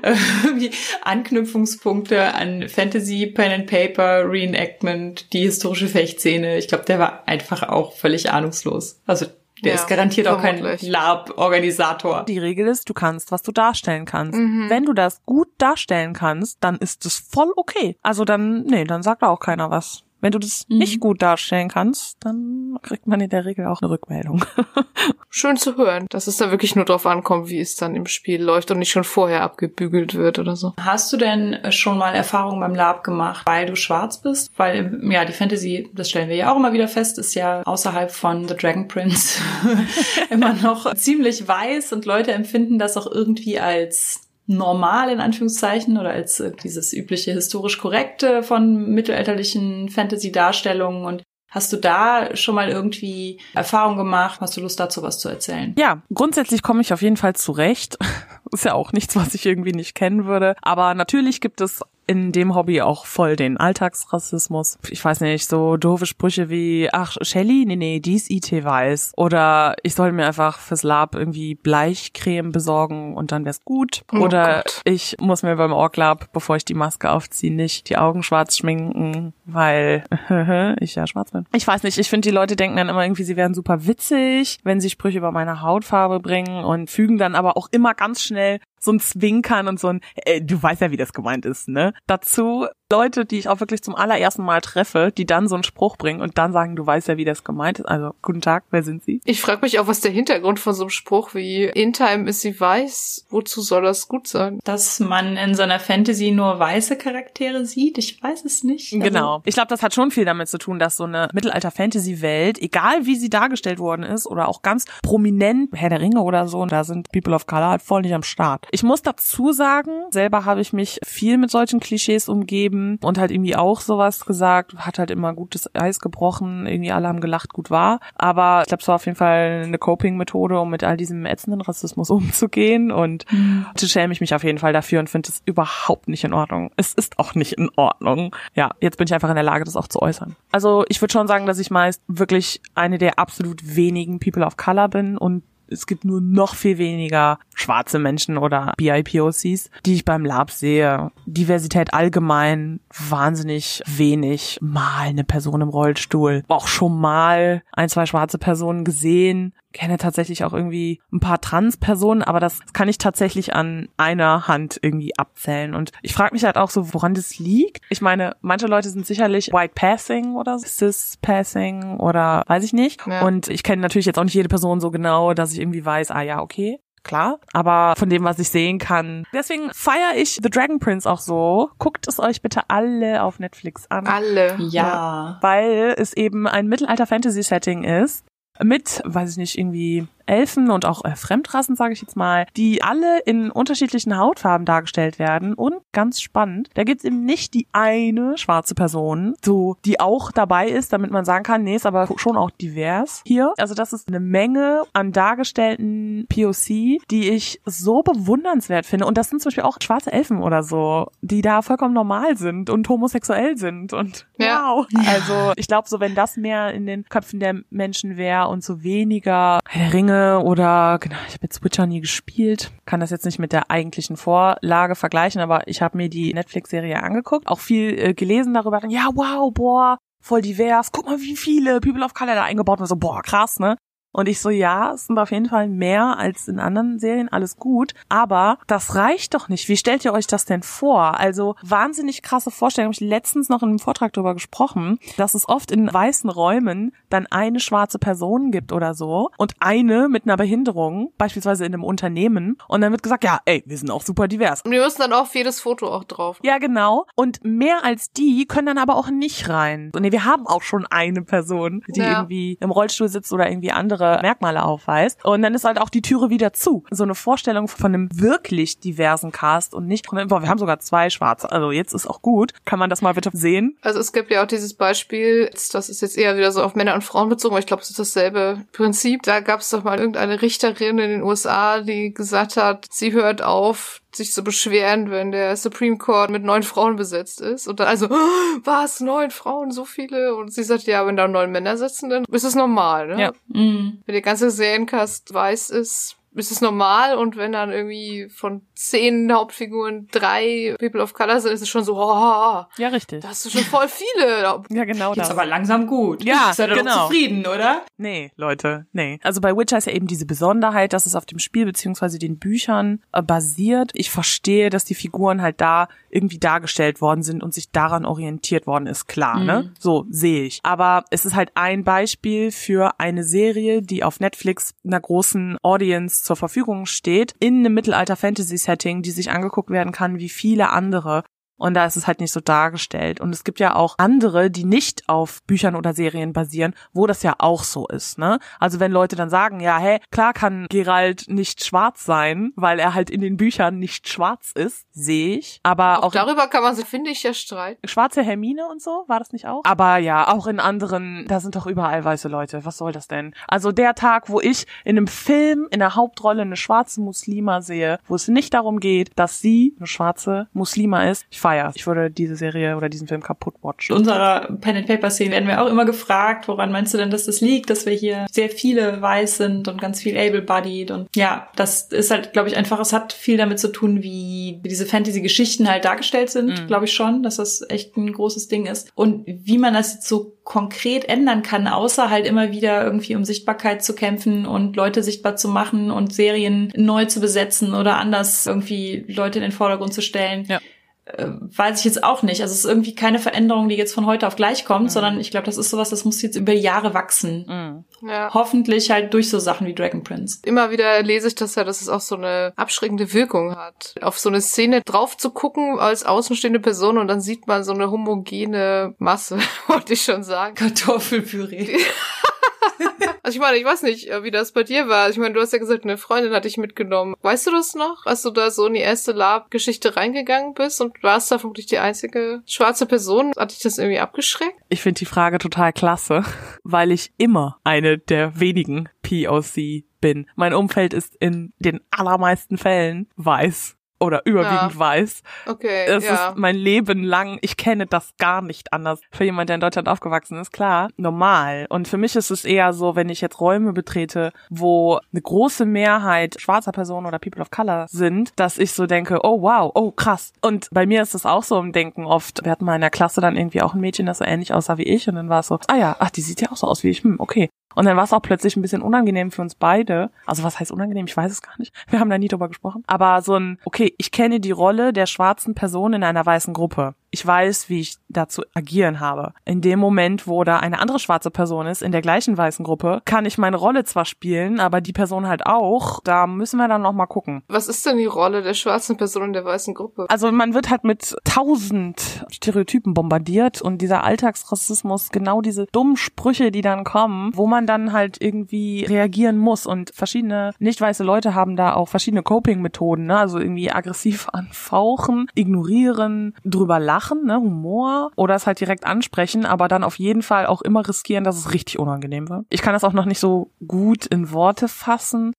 [1.02, 6.58] Anknüpfungspunkte an Fantasy, Pen and Paper, Reenactment, die historische Fechtszene.
[6.58, 9.00] Ich glaube, der war einfach auch völlig ahnungslos.
[9.06, 9.26] Also
[9.64, 10.62] der ja, ist garantiert vermutlich.
[10.62, 12.24] auch kein Lab-Organisator.
[12.24, 14.36] Die Regel ist, du kannst, was du darstellen kannst.
[14.36, 14.68] Mhm.
[14.68, 17.96] Wenn du das gut darstellen kannst, dann ist es voll okay.
[18.02, 20.02] Also dann, nee, dann sagt da auch keiner was.
[20.22, 20.78] Wenn du das mhm.
[20.78, 24.44] nicht gut darstellen kannst, dann kriegt man in der Regel auch eine Rückmeldung.
[25.30, 28.40] Schön zu hören, dass es da wirklich nur drauf ankommt, wie es dann im Spiel
[28.40, 30.74] läuft und nicht schon vorher abgebügelt wird oder so.
[30.80, 34.52] Hast du denn schon mal Erfahrungen beim Lab gemacht, weil du schwarz bist?
[34.56, 38.12] Weil, ja, die Fantasy, das stellen wir ja auch immer wieder fest, ist ja außerhalb
[38.12, 39.40] von The Dragon Prince
[40.30, 44.20] immer noch ziemlich weiß und Leute empfinden das auch irgendwie als
[44.52, 51.70] normal in Anführungszeichen oder als äh, dieses übliche historisch korrekte von mittelalterlichen Fantasy-Darstellungen und Hast
[51.70, 54.40] du da schon mal irgendwie Erfahrung gemacht?
[54.40, 55.74] Hast du Lust dazu was zu erzählen?
[55.78, 57.98] Ja, grundsätzlich komme ich auf jeden Fall zurecht.
[58.52, 60.56] Ist ja auch nichts, was ich irgendwie nicht kennen würde.
[60.62, 61.82] Aber natürlich gibt es
[62.12, 64.78] in dem Hobby auch voll den Alltagsrassismus.
[64.90, 69.14] Ich weiß nicht, so doofe Sprüche wie, ach, Shelly, nee, nee, die ist IT weiß.
[69.16, 74.02] Oder ich soll mir einfach fürs Lab irgendwie Bleichcreme besorgen und dann wär's gut.
[74.12, 74.82] Oh Oder Gott.
[74.84, 78.58] ich muss mir beim Org Lab, bevor ich die Maske aufziehe, nicht die Augen schwarz
[78.58, 80.04] schminken, weil
[80.80, 81.46] ich ja schwarz bin.
[81.54, 84.60] Ich weiß nicht, ich finde, die Leute denken dann immer irgendwie, sie wären super witzig,
[84.64, 88.60] wenn sie Sprüche über meine Hautfarbe bringen und fügen dann aber auch immer ganz schnell
[88.82, 91.92] so ein Zwinkern und so ein, äh, du weißt ja, wie das gemeint ist, ne?
[92.06, 95.96] Dazu Leute, die ich auch wirklich zum allerersten Mal treffe, die dann so einen Spruch
[95.96, 97.86] bringen und dann sagen, du weißt ja, wie das gemeint ist.
[97.86, 99.22] Also, guten Tag, wer sind Sie?
[99.24, 102.42] Ich frage mich auch, was der Hintergrund von so einem Spruch wie In Time ist
[102.42, 104.60] sie weiß, wozu soll das gut sein?
[104.64, 108.92] Dass man in so einer Fantasy nur weiße Charaktere sieht, ich weiß es nicht.
[108.92, 109.42] Also genau.
[109.46, 113.16] Ich glaube, das hat schon viel damit zu tun, dass so eine Mittelalter-Fantasy-Welt, egal wie
[113.16, 117.10] sie dargestellt worden ist oder auch ganz prominent, Herr der Ringe oder so, da sind
[117.10, 118.68] People of Color halt voll nicht am Start.
[118.70, 123.30] Ich muss dazu sagen, selber habe ich mich viel mit solchen Klischees umgeben und halt
[123.30, 127.70] irgendwie auch sowas gesagt, hat halt immer gutes Eis gebrochen, irgendwie alle haben gelacht, gut
[127.70, 128.00] war.
[128.14, 131.60] Aber ich glaube, es war auf jeden Fall eine Coping-Methode, um mit all diesem ätzenden
[131.60, 133.66] Rassismus umzugehen und mhm.
[133.78, 136.70] schäme ich mich auf jeden Fall dafür und finde es überhaupt nicht in Ordnung.
[136.76, 138.34] Es ist auch nicht in Ordnung.
[138.54, 140.36] Ja, jetzt bin ich einfach in der Lage, das auch zu äußern.
[140.50, 144.56] Also ich würde schon sagen, dass ich meist wirklich eine der absolut wenigen People of
[144.56, 150.04] Color bin und es gibt nur noch viel weniger schwarze Menschen oder BIPOCs, die ich
[150.04, 151.10] beim Lab sehe.
[151.26, 154.58] Diversität allgemein wahnsinnig wenig.
[154.60, 156.44] Mal eine Person im Rollstuhl.
[156.48, 162.22] Auch schon mal ein, zwei schwarze Personen gesehen kenne tatsächlich auch irgendwie ein paar Trans-Personen,
[162.22, 165.74] aber das kann ich tatsächlich an einer Hand irgendwie abzählen.
[165.74, 167.82] Und ich frage mich halt auch so, woran das liegt.
[167.90, 173.06] Ich meine, manche Leute sind sicherlich White Passing oder Cis Passing oder weiß ich nicht.
[173.06, 173.22] Ja.
[173.26, 176.10] Und ich kenne natürlich jetzt auch nicht jede Person so genau, dass ich irgendwie weiß,
[176.10, 177.40] ah ja, okay, klar.
[177.52, 179.24] Aber von dem, was ich sehen kann.
[179.32, 181.70] Deswegen feiere ich The Dragon Prince auch so.
[181.78, 184.06] Guckt es euch bitte alle auf Netflix an.
[184.06, 184.56] Alle.
[184.58, 184.68] Ja.
[184.68, 185.38] ja.
[185.40, 188.24] Weil es eben ein Mittelalter-Fantasy-Setting ist
[188.64, 192.82] mit, weiß ich nicht, irgendwie Elfen und auch äh, Fremdrassen, sage ich jetzt mal, die
[192.82, 195.54] alle in unterschiedlichen Hautfarben dargestellt werden.
[195.54, 200.68] Und ganz spannend, da gibt's eben nicht die eine schwarze Person, so die auch dabei
[200.68, 203.52] ist, damit man sagen kann, nee, ist aber schon auch divers hier.
[203.58, 209.06] Also das ist eine Menge an dargestellten POC, die ich so bewundernswert finde.
[209.06, 212.70] Und das sind zum Beispiel auch schwarze Elfen oder so, die da vollkommen normal sind
[212.70, 213.92] und homosexuell sind.
[213.92, 214.62] Und ja.
[214.74, 214.86] wow.
[215.06, 218.82] Also ich glaube, so wenn das mehr in den Köpfen der Menschen wäre und so
[218.82, 220.11] weniger der Ringe
[220.42, 224.16] oder genau, ich habe jetzt Witcher nie gespielt, kann das jetzt nicht mit der eigentlichen
[224.16, 229.08] Vorlage vergleichen, aber ich habe mir die Netflix-Serie angeguckt, auch viel äh, gelesen darüber, ja,
[229.14, 232.96] wow, boah, voll divers, guck mal, wie viele People of Color da eingebaut werden, so,
[232.96, 233.76] boah, krass, ne?
[234.12, 237.56] Und ich so, ja, es sind auf jeden Fall mehr als in anderen Serien, alles
[237.56, 237.94] gut.
[238.08, 239.68] Aber das reicht doch nicht.
[239.68, 241.18] Wie stellt ihr euch das denn vor?
[241.18, 242.88] Also wahnsinnig krasse Vorstellung.
[242.88, 246.92] Habe ich letztens noch in einem Vortrag darüber gesprochen, dass es oft in weißen Räumen
[247.08, 251.84] dann eine schwarze Person gibt oder so und eine mit einer Behinderung, beispielsweise in einem
[251.84, 252.58] Unternehmen.
[252.68, 254.62] Und dann wird gesagt, ja, ey, wir sind auch super divers.
[254.62, 256.38] Und wir müssen dann auf jedes Foto auch drauf.
[256.42, 257.06] Ja, genau.
[257.14, 259.90] Und mehr als die können dann aber auch nicht rein.
[259.94, 262.18] Und nee, wir haben auch schon eine Person, die ja.
[262.18, 265.24] irgendwie im Rollstuhl sitzt oder irgendwie andere andere Merkmale aufweist.
[265.24, 266.84] Und dann ist halt auch die Türe wieder zu.
[266.90, 271.10] So eine Vorstellung von einem wirklich diversen Cast und nicht, boah, wir haben sogar zwei
[271.10, 271.50] Schwarze.
[271.50, 272.52] Also jetzt ist auch gut.
[272.64, 273.76] Kann man das mal bitte sehen?
[273.82, 276.94] Also es gibt ja auch dieses Beispiel, das ist jetzt eher wieder so auf Männer
[276.94, 279.22] und Frauen bezogen, aber ich glaube, es ist dasselbe Prinzip.
[279.22, 283.42] Da gab es doch mal irgendeine Richterin in den USA, die gesagt hat, sie hört
[283.42, 287.68] auf, sich so beschweren, wenn der Supreme Court mit neun Frauen besetzt ist.
[287.68, 290.34] Und dann also, oh, was, neun Frauen, so viele?
[290.34, 293.20] Und sie sagt, ja, wenn da neun Männer sitzen, dann ist es normal, ne?
[293.20, 293.32] Ja.
[293.48, 294.02] Mhm.
[294.04, 299.32] Wenn der ganze Seriencast weiß ist, ist es normal und wenn dann irgendwie von zehn
[299.32, 303.22] Hauptfiguren drei People of Color sind, ist es schon so, oh, Ja, richtig.
[303.22, 304.62] da hast du schon voll viele.
[304.70, 305.30] Ja, genau das.
[305.30, 306.24] aber langsam gut.
[306.24, 306.94] Ja, Seid ihr genau.
[306.94, 307.82] doch zufrieden, oder?
[307.96, 309.18] Nee, Leute, nee.
[309.22, 312.38] Also bei Witcher ist ja eben diese Besonderheit, dass es auf dem Spiel beziehungsweise den
[312.38, 313.90] Büchern äh, basiert.
[313.94, 318.66] Ich verstehe, dass die Figuren halt da irgendwie dargestellt worden sind und sich daran orientiert
[318.66, 319.72] worden ist, klar, ne?
[319.78, 320.60] So sehe ich.
[320.62, 326.22] Aber es ist halt ein Beispiel für eine Serie, die auf Netflix einer großen Audience
[326.22, 331.24] zur Verfügung steht, in einem Mittelalter-Fantasy-Setting, die sich angeguckt werden kann wie viele andere.
[331.62, 333.20] Und da ist es halt nicht so dargestellt.
[333.20, 337.22] Und es gibt ja auch andere, die nicht auf Büchern oder Serien basieren, wo das
[337.22, 338.40] ja auch so ist, ne?
[338.58, 342.94] Also wenn Leute dann sagen, ja, hey, klar kann Geralt nicht schwarz sein, weil er
[342.94, 345.60] halt in den Büchern nicht schwarz ist, sehe ich.
[345.62, 347.86] Aber Auch, auch, darüber kann man sich, finde ich, ja streiten.
[347.86, 349.62] schwarze Hermine und so, war das nicht auch?
[349.64, 352.64] Aber ja, auch in anderen, da sind doch überall weiße Leute.
[352.64, 353.34] Was soll das denn?
[353.46, 358.00] Also der Tag, wo ich in einem Film in der Hauptrolle eine schwarze Muslima sehe,
[358.08, 361.76] wo es nicht darum geht, dass sie eine schwarze Muslima ist, ich feier's.
[361.76, 363.92] Ich würde diese Serie oder diesen Film kaputt watchen.
[363.92, 367.10] In unserer Pen and Paper Szene werden wir auch immer gefragt, woran meinst du denn,
[367.10, 371.08] dass das liegt, dass wir hier sehr viele weiß sind und ganz viel able-bodied und
[371.14, 374.68] ja, das ist halt, glaube ich, einfach, es hat viel damit zu tun, wie, wie
[374.68, 376.66] diese Fantasy-Geschichten halt dargestellt sind, Mhm.
[376.66, 380.08] glaube ich schon, dass das echt ein großes Ding ist und wie man das jetzt
[380.08, 385.02] so konkret ändern kann, außer halt immer wieder irgendwie um Sichtbarkeit zu kämpfen und Leute
[385.02, 389.94] sichtbar zu machen und Serien neu zu besetzen oder anders irgendwie Leute in den Vordergrund
[389.94, 390.58] zu stellen Ja.
[391.04, 392.42] Äh, weiß ich jetzt auch nicht.
[392.42, 395.30] Also es ist irgendwie keine Veränderung, die jetzt von heute auf gleich kommt, sondern ich
[395.30, 397.46] glaube, das ist sowas, das muss jetzt über Jahre wachsen.
[397.48, 398.08] Mhm.
[398.08, 398.32] Ja.
[398.32, 400.38] Hoffentlich halt durch so Sachen wie Dragon Prince.
[400.44, 403.94] Immer wieder lese ich das ja, dass es auch so eine abschreckende Wirkung hat.
[404.00, 407.72] Auf so eine Szene drauf zu gucken als außenstehende Person und dann sieht man so
[407.72, 410.54] eine homogene Masse, wollte ich schon sagen.
[410.54, 411.78] Kartoffelpüree.
[413.24, 415.08] Also ich meine, ich weiß nicht, äh, wie das bei dir war.
[415.08, 417.14] Ich meine, du hast ja gesagt, eine Freundin hat dich mitgenommen.
[417.22, 418.04] Weißt du das noch?
[418.04, 421.78] Als du da so in die erste Lab-Geschichte reingegangen bist und warst da vermutlich die
[421.78, 423.32] einzige schwarze Person?
[423.36, 424.56] Hat dich das irgendwie abgeschreckt?
[424.68, 426.24] Ich finde die Frage total klasse,
[426.64, 430.28] weil ich immer eine der wenigen POC bin.
[430.34, 434.78] Mein Umfeld ist in den allermeisten Fällen weiß oder überwiegend Ja.
[434.78, 435.22] weiß.
[435.46, 436.28] Okay, Es ja.
[436.28, 439.00] ist mein Leben lang, ich kenne das gar nicht anders.
[439.10, 441.66] Für jemand, der in Deutschland aufgewachsen ist, klar, normal.
[441.68, 445.64] Und für mich ist es eher so, wenn ich jetzt Räume betrete, wo eine große
[445.64, 449.90] Mehrheit schwarzer Personen oder People of Color sind, dass ich so denke, oh wow, oh
[449.92, 450.32] krass.
[450.42, 452.44] Und bei mir ist es auch so im Denken oft.
[452.44, 454.78] Wir hatten mal in der Klasse dann irgendwie auch ein Mädchen, das so ähnlich aussah
[454.78, 456.66] wie ich und dann war es so, ah ja, ach, die sieht ja auch so
[456.66, 457.48] aus wie ich, hm, okay.
[457.74, 460.10] Und dann war es auch plötzlich ein bisschen unangenehm für uns beide.
[460.26, 461.06] Also was heißt unangenehm?
[461.06, 461.74] Ich weiß es gar nicht.
[461.88, 462.84] Wir haben da nie drüber gesprochen.
[462.86, 466.94] Aber so ein, okay, ich kenne die Rolle der schwarzen Person in einer weißen Gruppe.
[467.12, 469.34] Ich weiß, wie ich da zu agieren habe.
[469.44, 473.02] In dem Moment, wo da eine andere schwarze Person ist, in der gleichen weißen Gruppe,
[473.04, 476.00] kann ich meine Rolle zwar spielen, aber die Person halt auch.
[476.04, 477.42] Da müssen wir dann noch mal gucken.
[477.48, 480.06] Was ist denn die Rolle der schwarzen Person in der weißen Gruppe?
[480.08, 486.50] Also man wird halt mit tausend Stereotypen bombardiert und dieser Alltagsrassismus, genau diese dummen Sprüche,
[486.50, 491.34] die dann kommen, wo man dann halt irgendwie reagieren muss und verschiedene nicht weiße Leute
[491.34, 493.18] haben da auch verschiedene Coping-Methoden, ne?
[493.18, 497.36] also irgendwie aggressiv anfauchen, ignorieren, drüber lachen, ne?
[497.36, 501.36] Humor oder es halt direkt ansprechen, aber dann auf jeden Fall auch immer riskieren, dass
[501.36, 502.46] es richtig unangenehm wird.
[502.50, 505.32] Ich kann das auch noch nicht so gut in Worte fassen,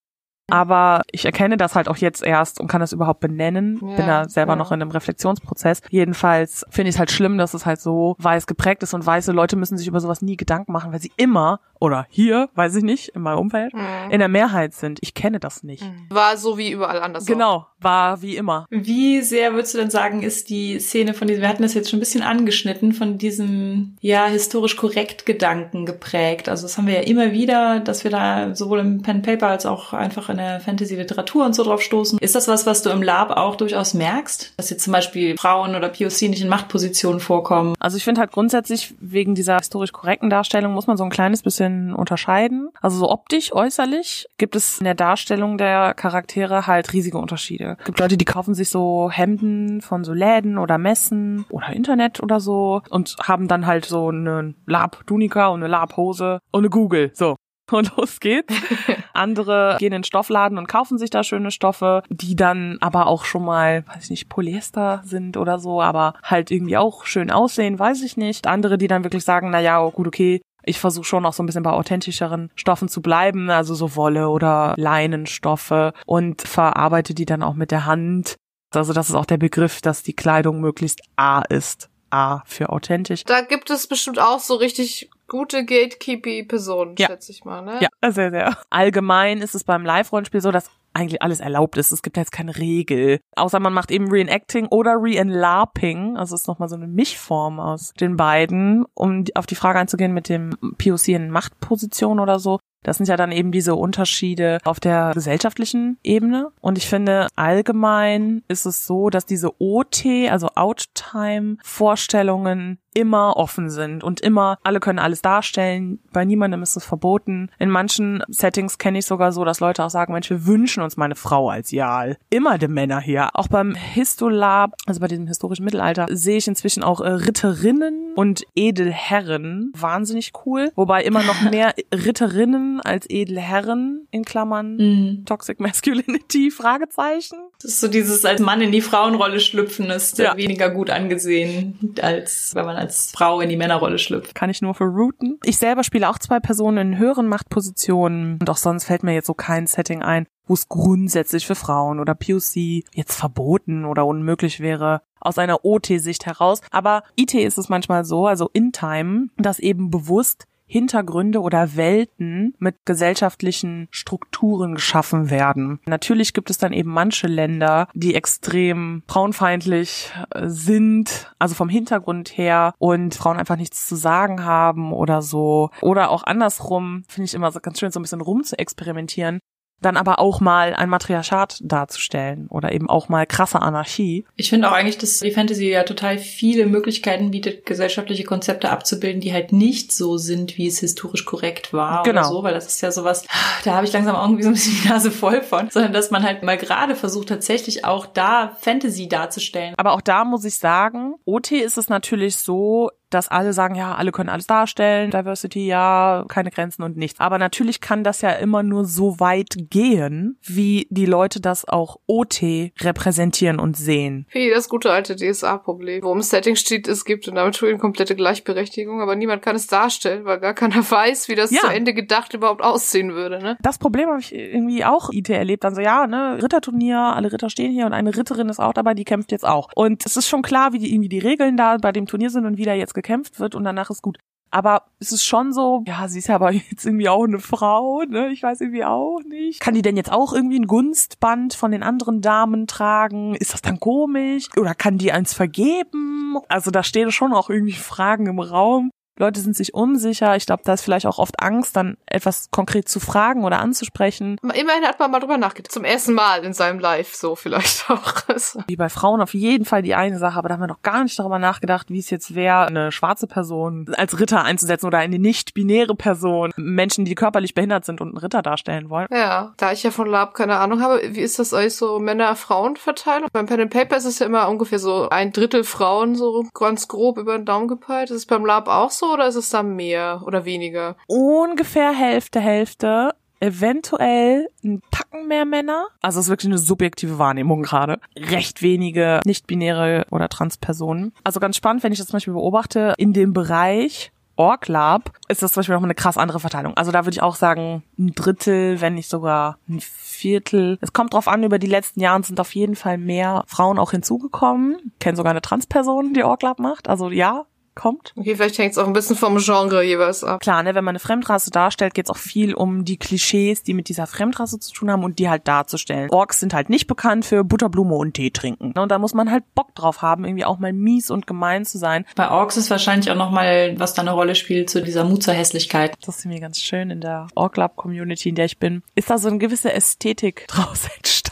[0.50, 3.80] aber ich erkenne das halt auch jetzt erst und kann das überhaupt benennen.
[3.82, 4.56] Ja, Bin da selber ja.
[4.58, 5.82] noch in einem Reflexionsprozess.
[5.90, 9.32] Jedenfalls finde ich es halt schlimm, dass es halt so weiß geprägt ist und weiße
[9.32, 12.84] Leute müssen sich über sowas nie Gedanken machen, weil sie immer oder hier, weiß ich
[12.84, 14.12] nicht, in meinem Umfeld, Mhm.
[14.12, 15.00] in der Mehrheit sind.
[15.02, 15.84] Ich kenne das nicht.
[16.10, 17.24] War so wie überall anders.
[17.24, 17.28] auch.
[17.28, 18.68] Genau, war wie immer.
[18.70, 21.90] Wie sehr würdest du denn sagen, ist die Szene von diesem, wir hatten das jetzt
[21.90, 26.48] schon ein bisschen angeschnitten, von diesem, ja, historisch korrekt Gedanken geprägt?
[26.48, 29.66] Also das haben wir ja immer wieder, dass wir da sowohl im Pen Paper als
[29.66, 32.19] auch einfach in der Fantasy-Literatur und so drauf stoßen.
[32.19, 34.54] Ist das was, was du im Lab auch durchaus merkst?
[34.58, 37.76] Dass jetzt zum Beispiel Frauen oder POC nicht in Machtpositionen vorkommen?
[37.80, 41.41] Also ich finde halt grundsätzlich wegen dieser historisch korrekten Darstellung muss man so ein kleines
[41.41, 42.69] bisschen unterscheiden.
[42.82, 47.78] Also so optisch, äußerlich gibt es in der Darstellung der Charaktere halt riesige Unterschiede.
[47.80, 52.22] Es gibt Leute, die kaufen sich so Hemden von so Läden oder Messen oder Internet
[52.22, 57.12] oder so und haben dann halt so eine Lab-Tunika und eine Lab-Hose und eine Google.
[57.13, 57.36] So.
[57.71, 58.54] Und los geht's.
[59.13, 63.26] Andere gehen in den Stoffladen und kaufen sich da schöne Stoffe, die dann aber auch
[63.26, 67.78] schon mal, weiß ich nicht, Polyester sind oder so, aber halt irgendwie auch schön aussehen,
[67.78, 68.47] weiß ich nicht.
[68.47, 71.43] Andere, die dann wirklich sagen, na ja, oh, gut, okay, ich versuche schon auch so
[71.43, 77.26] ein bisschen bei authentischeren Stoffen zu bleiben, also so Wolle oder Leinenstoffe und verarbeite die
[77.26, 78.36] dann auch mit der Hand.
[78.71, 81.89] Also das ist auch der Begriff, dass die Kleidung möglichst A ist.
[82.10, 83.23] A für authentisch.
[83.23, 87.08] Da gibt es bestimmt auch so richtig gute Gatekeepy-Personen, Ja.
[87.08, 87.80] schätze ich mal, ne?
[87.82, 88.56] Ja, sehr, sehr.
[88.69, 91.91] Allgemein ist es beim Live-Rollenspiel so, dass eigentlich alles erlaubt ist.
[91.91, 93.19] Es gibt ja jetzt keine Regel.
[93.36, 96.17] Außer man macht eben Reenacting oder Reenlarping.
[96.17, 98.86] Also es ist nochmal so eine Mischform aus den beiden.
[98.93, 102.60] Um auf die Frage einzugehen mit dem POC in Machtposition oder so.
[102.84, 106.52] Das sind ja dann eben diese Unterschiede auf der gesellschaftlichen Ebene.
[106.62, 114.04] Und ich finde, allgemein ist es so, dass diese OT, also Outtime-Vorstellungen immer offen sind
[114.04, 116.00] und immer alle können alles darstellen.
[116.12, 117.50] Bei niemandem ist es verboten.
[117.60, 120.98] In manchen Settings kenne ich sogar so, dass Leute auch sagen, Mensch, wir wünschen uns
[120.98, 122.18] meine Frau als Jal.
[122.30, 123.30] Immer die Männer hier.
[123.34, 128.44] Auch beim Histolab, also bei diesem historischen Mittelalter, sehe ich inzwischen auch äh, Ritterinnen und
[128.56, 129.72] Edelherren.
[129.76, 130.72] Wahnsinnig cool.
[130.76, 134.76] Wobei immer noch mehr Ritterinnen als Edelherren in Klammern.
[134.78, 135.26] Mhm.
[135.26, 137.38] Toxic Masculinity, Fragezeichen.
[137.62, 140.36] Das ist so dieses als Mann in die Frauenrolle schlüpfen ist Ja.
[140.38, 144.36] weniger gut angesehen, als wenn man als Frau in die Männerrolle schlüpft.
[144.36, 145.39] kann ich nur für routen.
[145.43, 149.34] Ich selber spiele auch zwei Personen in höheren Machtpositionen und sonst fällt mir jetzt so
[149.34, 155.02] kein Setting ein, wo es grundsätzlich für Frauen oder POC jetzt verboten oder unmöglich wäre
[155.19, 156.62] aus einer OT-Sicht heraus.
[156.72, 162.56] Aber IT ist es manchmal so, also in Time, dass eben bewusst Hintergründe oder Welten
[162.58, 165.80] mit gesellschaftlichen Strukturen geschaffen werden.
[165.86, 172.36] Natürlich gibt es dann eben manche Länder, die extrem frauenfeindlich äh, sind, also vom Hintergrund
[172.36, 175.70] her und Frauen einfach nichts zu sagen haben oder so.
[175.82, 179.40] Oder auch andersrum, finde ich immer so ganz schön, so ein bisschen rum zu experimentieren.
[179.84, 184.26] Dann aber auch mal ein Matriarchat darzustellen oder eben auch mal krasse Anarchie.
[184.36, 189.22] Ich finde auch eigentlich, dass die Fantasy ja total viele Möglichkeiten bietet, gesellschaftliche Konzepte abzubilden,
[189.22, 192.22] die halt nicht so sind, wie es historisch korrekt war Genau.
[192.22, 193.26] oder so, weil das ist ja sowas,
[193.63, 196.10] da habe ich langsam auch irgendwie so ein bisschen die Nase voll von, sondern dass
[196.10, 199.74] man halt mal gerade versucht, tatsächlich auch da Fantasy darzustellen.
[199.78, 203.95] Aber auch da muss ich sagen, OT ist es natürlich so, dass alle sagen, ja,
[203.95, 207.19] alle können alles darstellen, Diversity, ja, keine Grenzen und nichts.
[207.19, 211.97] Aber natürlich kann das ja immer nur so weit gehen, wie die Leute das auch
[212.08, 212.41] OT
[212.82, 214.26] repräsentieren und sehen.
[214.32, 218.15] Wie das gute alte DSA-Problem, wo im Setting steht, es gibt in der Maturin komplette
[218.15, 221.62] Gleichberechtigung, aber niemand kann es darstellen, weil gar keiner weiß, wie das Ja.
[221.62, 223.58] zu Ende gedacht überhaupt aussehen würde, ne?
[223.62, 225.63] Das Problem habe ich irgendwie auch IT erlebt.
[225.63, 228.93] Dann so, ja, ne, Ritterturnier, alle Ritter stehen hier und eine Ritterin ist auch dabei,
[228.93, 229.69] die kämpft jetzt auch.
[229.76, 232.45] Und es ist schon klar, wie die irgendwie die Regeln da bei dem Turnier sind
[232.45, 234.18] und wie da jetzt gekämpft wird und danach ist gut.
[234.50, 238.04] Aber es ist schon so, ja, sie ist ja aber jetzt irgendwie auch eine Frau,
[238.04, 238.30] ne?
[238.32, 239.60] Ich weiß irgendwie auch nicht.
[239.60, 243.34] Kann die denn jetzt auch irgendwie ein Gunstband von den anderen Damen tragen?
[243.34, 244.50] Ist das dann komisch?
[244.56, 246.38] Oder kann die eins vergeben?
[246.50, 248.92] Also da stehen schon auch irgendwie Fragen im Raum.
[249.17, 250.36] Leute sind sich unsicher.
[250.36, 254.38] Ich glaube, da ist vielleicht auch oft Angst, dann etwas konkret zu fragen oder anzusprechen.
[254.41, 255.71] Immerhin hat man mal drüber nachgedacht.
[255.71, 258.13] Zum ersten Mal in seinem Live so vielleicht auch.
[258.28, 260.82] Also, Wie bei Frauen auf jeden Fall die eine Sache, aber da haben wir noch
[260.82, 264.97] gar nicht darüber nachgedacht, wie es jetzt wäre, eine schwarze Person als Ritter einzusetzen oder
[264.97, 266.52] eine nicht-binäre Person.
[266.56, 269.08] Menschen, die körperlich behindert sind und einen Ritter darstellen wollen.
[269.12, 273.30] ja, da ich ja von Lab keine Ahnung habe, wie ist das eigentlich so Männer-Frauen-Verteilung?
[273.32, 276.88] Beim Pen and Paper ist es ja immer ungefähr so ein Drittel Frauen, so ganz
[276.88, 278.10] grob über den Daumen gepeilt.
[278.10, 280.96] Ist es beim Lab auch so oder ist es da mehr oder weniger?
[281.08, 283.13] Ungefähr Hälfte, Hälfte.
[283.39, 285.88] Eventuell ein Tacken mehr Männer.
[286.02, 288.00] Also es ist wirklich eine subjektive Wahrnehmung gerade.
[288.16, 291.13] Recht wenige nicht-binäre oder Transpersonen.
[291.26, 295.54] Also ganz spannend, wenn ich das zum Beispiel beobachte, in dem Bereich Org-Lab ist das
[295.54, 296.76] zum Beispiel noch eine krass andere Verteilung.
[296.76, 300.78] Also da würde ich auch sagen, ein Drittel, wenn nicht sogar ein Viertel.
[300.82, 303.92] Es kommt drauf an, über die letzten Jahre sind auf jeden Fall mehr Frauen auch
[303.92, 304.78] hinzugekommen.
[304.94, 306.89] Ich kenne sogar eine Transperson, die Org-Lab macht.
[306.89, 308.14] Also ja, kommt.
[308.16, 310.42] Okay, vielleicht hängt es auch ein bisschen vom Genre jeweils ab.
[310.42, 313.74] Klar, ne, wenn man eine Fremdrasse darstellt, geht es auch viel um die Klischees, die
[313.74, 316.10] mit dieser Fremdrasse zu tun haben und die halt darzustellen.
[316.12, 318.74] Orks sind halt nicht bekannt für Butterblume und Tee trinken.
[318.76, 321.66] Ne, Und da muss man halt Bock drauf haben, irgendwie auch mal mies und gemein
[321.66, 322.06] zu sein.
[322.16, 325.34] Bei Orks ist wahrscheinlich auch nochmal, was da eine Rolle spielt, zu dieser Mut zur
[325.34, 325.96] Hässlichkeit.
[326.06, 328.84] Das ist mir ganz schön in der Org-Lab-Community, in der ich bin.
[328.96, 331.23] Ist da so eine gewisse Ästhetik draus entstanden?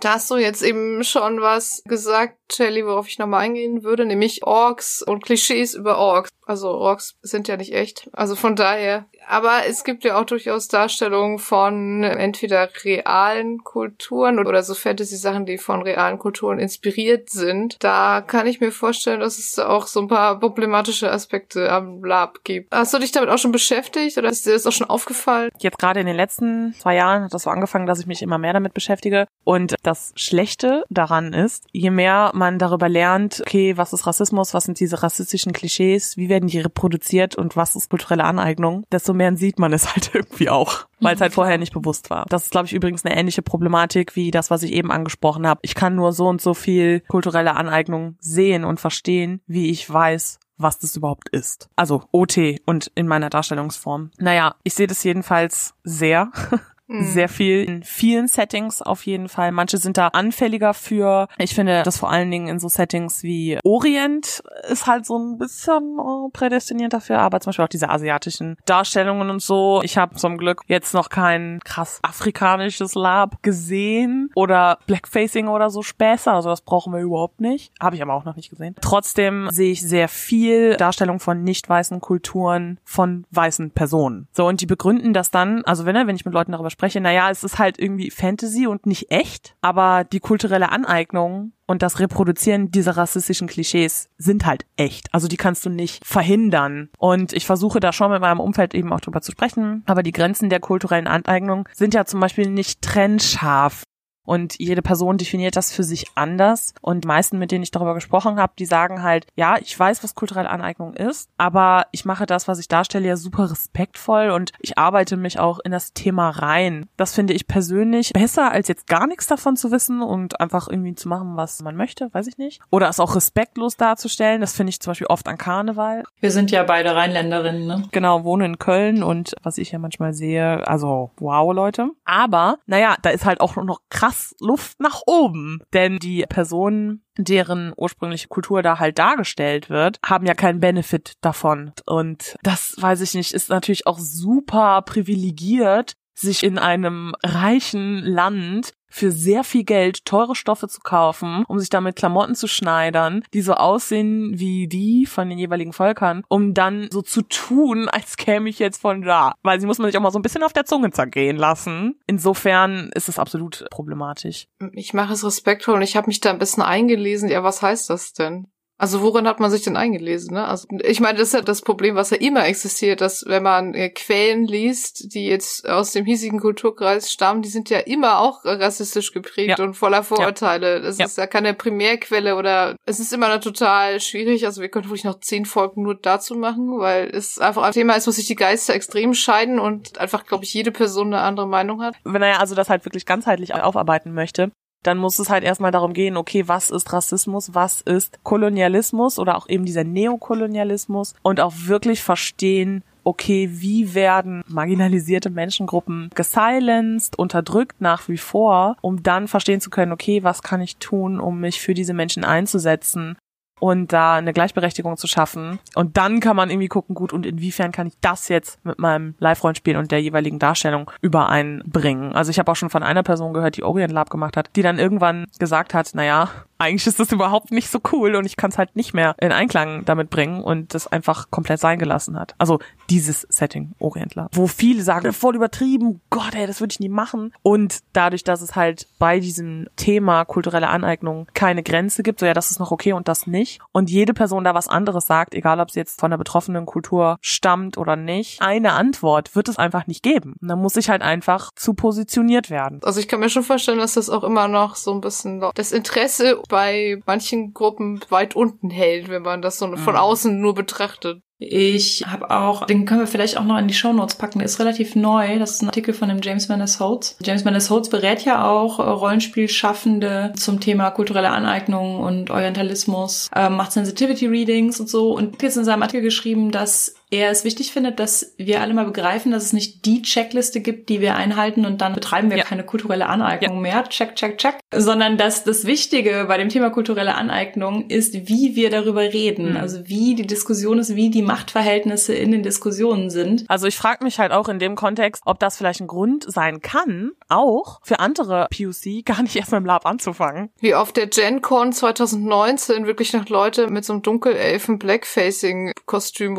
[0.00, 4.44] Da hast du jetzt eben schon was gesagt, Shelly, worauf ich nochmal eingehen würde, nämlich
[4.44, 6.30] Orks und Klischees über Orks.
[6.44, 8.10] Also Orks sind ja nicht echt.
[8.12, 9.06] Also von daher.
[9.26, 15.58] Aber es gibt ja auch durchaus Darstellungen von entweder realen Kulturen oder so Fantasy-Sachen, die
[15.58, 17.76] von realen Kulturen inspiriert sind.
[17.80, 22.44] Da kann ich mir vorstellen, dass es auch so ein paar problematische Aspekte am Lab
[22.44, 22.72] gibt.
[22.74, 25.50] Hast du dich damit auch schon beschäftigt oder ist dir das auch schon aufgefallen?
[25.58, 28.38] Jetzt gerade in den letzten zwei Jahren hat das so angefangen, dass ich mich immer
[28.38, 29.26] mehr damit beschäftige.
[29.44, 34.64] Und das Schlechte daran ist, je mehr man darüber lernt, okay, was ist Rassismus, was
[34.64, 39.14] sind diese rassistischen Klischees, wie werden die reproduziert und was ist kulturelle Aneignung, desto desto
[39.14, 42.26] mehr sieht man es halt irgendwie auch, weil es halt vorher nicht bewusst war.
[42.28, 45.60] Das ist, glaube ich, übrigens eine ähnliche Problematik wie das, was ich eben angesprochen habe.
[45.62, 50.38] Ich kann nur so und so viel kulturelle Aneignung sehen und verstehen, wie ich weiß,
[50.58, 51.68] was das überhaupt ist.
[51.76, 54.10] Also OT und in meiner Darstellungsform.
[54.18, 56.30] Naja, ich sehe das jedenfalls sehr.
[56.88, 57.04] Mhm.
[57.04, 59.52] Sehr viel in vielen Settings auf jeden Fall.
[59.52, 61.28] Manche sind da anfälliger für.
[61.38, 65.38] Ich finde, das vor allen Dingen in so Settings wie Orient ist halt so ein
[65.38, 69.80] bisschen oh, prädestiniert dafür, aber zum Beispiel auch diese asiatischen Darstellungen und so.
[69.84, 75.82] Ich habe zum Glück jetzt noch kein krass afrikanisches Lab gesehen oder Blackfacing oder so
[75.82, 76.30] Späße.
[76.30, 77.72] Also das brauchen wir überhaupt nicht.
[77.80, 78.74] Habe ich aber auch noch nicht gesehen.
[78.80, 84.28] Trotzdem sehe ich sehr viel Darstellung von nicht weißen Kulturen von weißen Personen.
[84.32, 87.30] So und die begründen das dann, also wenn, wenn ich mit Leuten darüber spreche, naja,
[87.30, 92.70] es ist halt irgendwie Fantasy und nicht echt, aber die kulturelle Aneignung und das Reproduzieren
[92.70, 95.12] dieser rassistischen Klischees sind halt echt.
[95.14, 96.90] Also die kannst du nicht verhindern.
[96.98, 99.82] Und ich versuche da schon mit meinem Umfeld eben auch drüber zu sprechen.
[99.86, 103.84] Aber die Grenzen der kulturellen Aneignung sind ja zum Beispiel nicht trennscharf.
[104.24, 106.74] Und jede Person definiert das für sich anders.
[106.80, 110.02] Und die meisten, mit denen ich darüber gesprochen habe, die sagen halt, ja, ich weiß,
[110.04, 114.52] was kulturelle Aneignung ist, aber ich mache das, was ich darstelle, ja super respektvoll und
[114.60, 116.88] ich arbeite mich auch in das Thema rein.
[116.96, 120.94] Das finde ich persönlich besser, als jetzt gar nichts davon zu wissen und einfach irgendwie
[120.94, 122.60] zu machen, was man möchte, weiß ich nicht.
[122.70, 124.40] Oder es auch respektlos darzustellen.
[124.40, 126.04] Das finde ich zum Beispiel oft an Karneval.
[126.20, 127.88] Wir sind ja beide Rheinländerinnen, ne?
[127.90, 131.90] Genau, wohne in Köln und was ich ja manchmal sehe, also wow, Leute.
[132.04, 135.60] Aber, naja, da ist halt auch noch krass Luft nach oben.
[135.72, 141.72] Denn die Personen, deren ursprüngliche Kultur da halt dargestellt wird, haben ja keinen Benefit davon.
[141.86, 148.74] Und das, weiß ich nicht, ist natürlich auch super privilegiert, sich in einem reichen Land
[148.92, 153.40] für sehr viel Geld teure Stoffe zu kaufen, um sich damit Klamotten zu schneidern, die
[153.40, 158.48] so aussehen wie die von den jeweiligen Völkern, um dann so zu tun, als käme
[158.48, 159.34] ich jetzt von da.
[159.42, 161.98] Weil sie muss man sich auch mal so ein bisschen auf der Zunge zergehen lassen.
[162.06, 164.46] Insofern ist es absolut problematisch.
[164.72, 167.30] Ich mache es respektvoll und ich habe mich da ein bisschen eingelesen.
[167.30, 168.48] Ja, was heißt das denn?
[168.82, 170.34] Also worin hat man sich denn eingelesen?
[170.34, 170.44] Ne?
[170.44, 173.74] Also ich meine, das ist ja das Problem, was ja immer existiert, dass wenn man
[173.74, 178.44] äh, Quellen liest, die jetzt aus dem hiesigen Kulturkreis stammen, die sind ja immer auch
[178.44, 179.64] rassistisch geprägt Ja.
[179.64, 180.80] und voller Vorurteile.
[180.80, 181.04] Das Ja.
[181.06, 184.46] ist ja keine Primärquelle oder es ist immer noch total schwierig.
[184.46, 187.94] Also wir können wirklich noch zehn Folgen nur dazu machen, weil es einfach ein Thema
[187.94, 191.46] ist, wo sich die Geister extrem scheiden und einfach, glaube ich, jede Person eine andere
[191.46, 191.94] Meinung hat.
[192.02, 194.50] wenn er also das halt wirklich ganzheitlich aufarbeiten möchte,
[194.82, 199.36] dann muss es halt erstmal darum gehen, okay, was ist Rassismus, was ist Kolonialismus oder
[199.36, 207.80] auch eben dieser Neokolonialismus und auch wirklich verstehen, okay, wie werden marginalisierte Menschengruppen gesilenced, unterdrückt
[207.80, 211.60] nach wie vor, um dann verstehen zu können, okay, was kann ich tun, um mich
[211.60, 213.16] für diese Menschen einzusetzen
[213.62, 215.60] und da eine Gleichberechtigung zu schaffen.
[215.76, 219.14] Und dann kann man irgendwie gucken, gut, und inwiefern kann ich das jetzt mit meinem
[219.20, 222.12] Live-Rollenspiel und der jeweiligen Darstellung übereinbringen.
[222.12, 224.62] Also ich habe auch schon von einer Person gehört, die Orient Lab gemacht hat, die
[224.62, 226.28] dann irgendwann gesagt hat, naja,
[226.62, 229.32] eigentlich ist das überhaupt nicht so cool und ich kann es halt nicht mehr in
[229.32, 232.34] Einklang damit bringen und das einfach komplett sein gelassen hat.
[232.38, 236.80] Also dieses Setting Orient Lab, wo viele sagen, voll übertrieben, Gott, ey, das würde ich
[236.80, 237.32] nie machen.
[237.42, 242.34] Und dadurch, dass es halt bei diesem Thema kulturelle Aneignung keine Grenze gibt, so ja,
[242.34, 243.60] das ist noch okay und das nicht.
[243.72, 247.18] Und jede Person da was anderes sagt, egal ob sie jetzt von der betroffenen Kultur
[247.20, 250.36] stammt oder nicht, eine Antwort wird es einfach nicht geben.
[250.40, 252.80] Und muss ich halt einfach zu positioniert werden.
[252.84, 255.72] Also ich kann mir schon vorstellen, dass das auch immer noch so ein bisschen das
[255.72, 260.00] Interesse bei manchen Gruppen weit unten hält, wenn man das so von Mhm.
[260.00, 261.22] außen nur betrachtet.
[261.38, 264.60] Ich habe auch, den können wir vielleicht auch noch in die Shownotes packen, der ist
[264.60, 265.38] relativ neu.
[265.38, 267.16] Das ist ein Artikel von dem James Maness Holtz.
[267.20, 273.48] James Maness Holtz berät ja auch äh, Rollenspielschaffende zum Thema kulturelle Aneignung und Orientalismus, äh,
[273.48, 277.44] macht Sensitivity Readings und so und hat jetzt in seinem Artikel geschrieben, dass er es
[277.44, 281.14] wichtig findet, dass wir alle mal begreifen, dass es nicht die Checkliste gibt, die wir
[281.14, 282.44] einhalten und dann betreiben wir Ja.
[282.44, 287.14] keine kulturelle Aneignung mehr, check, check, check, sondern dass das Wichtige bei dem Thema kulturelle
[287.14, 289.56] Aneignung ist, wie wir darüber reden, Mhm.
[289.58, 293.44] also wie die Diskussion ist, wie die Machtverhältnisse in den Diskussionen sind.
[293.48, 296.60] Also ich frage mich halt auch in dem Kontext, ob das vielleicht ein Grund sein
[296.62, 300.48] kann, auch für andere POC gar nicht erst mit dem Lab anzufangen.
[300.60, 306.34] Wie auf der GenCon 2019 wirklich noch Leute mit so einem dunkelelfen Blackfacing-Kostüm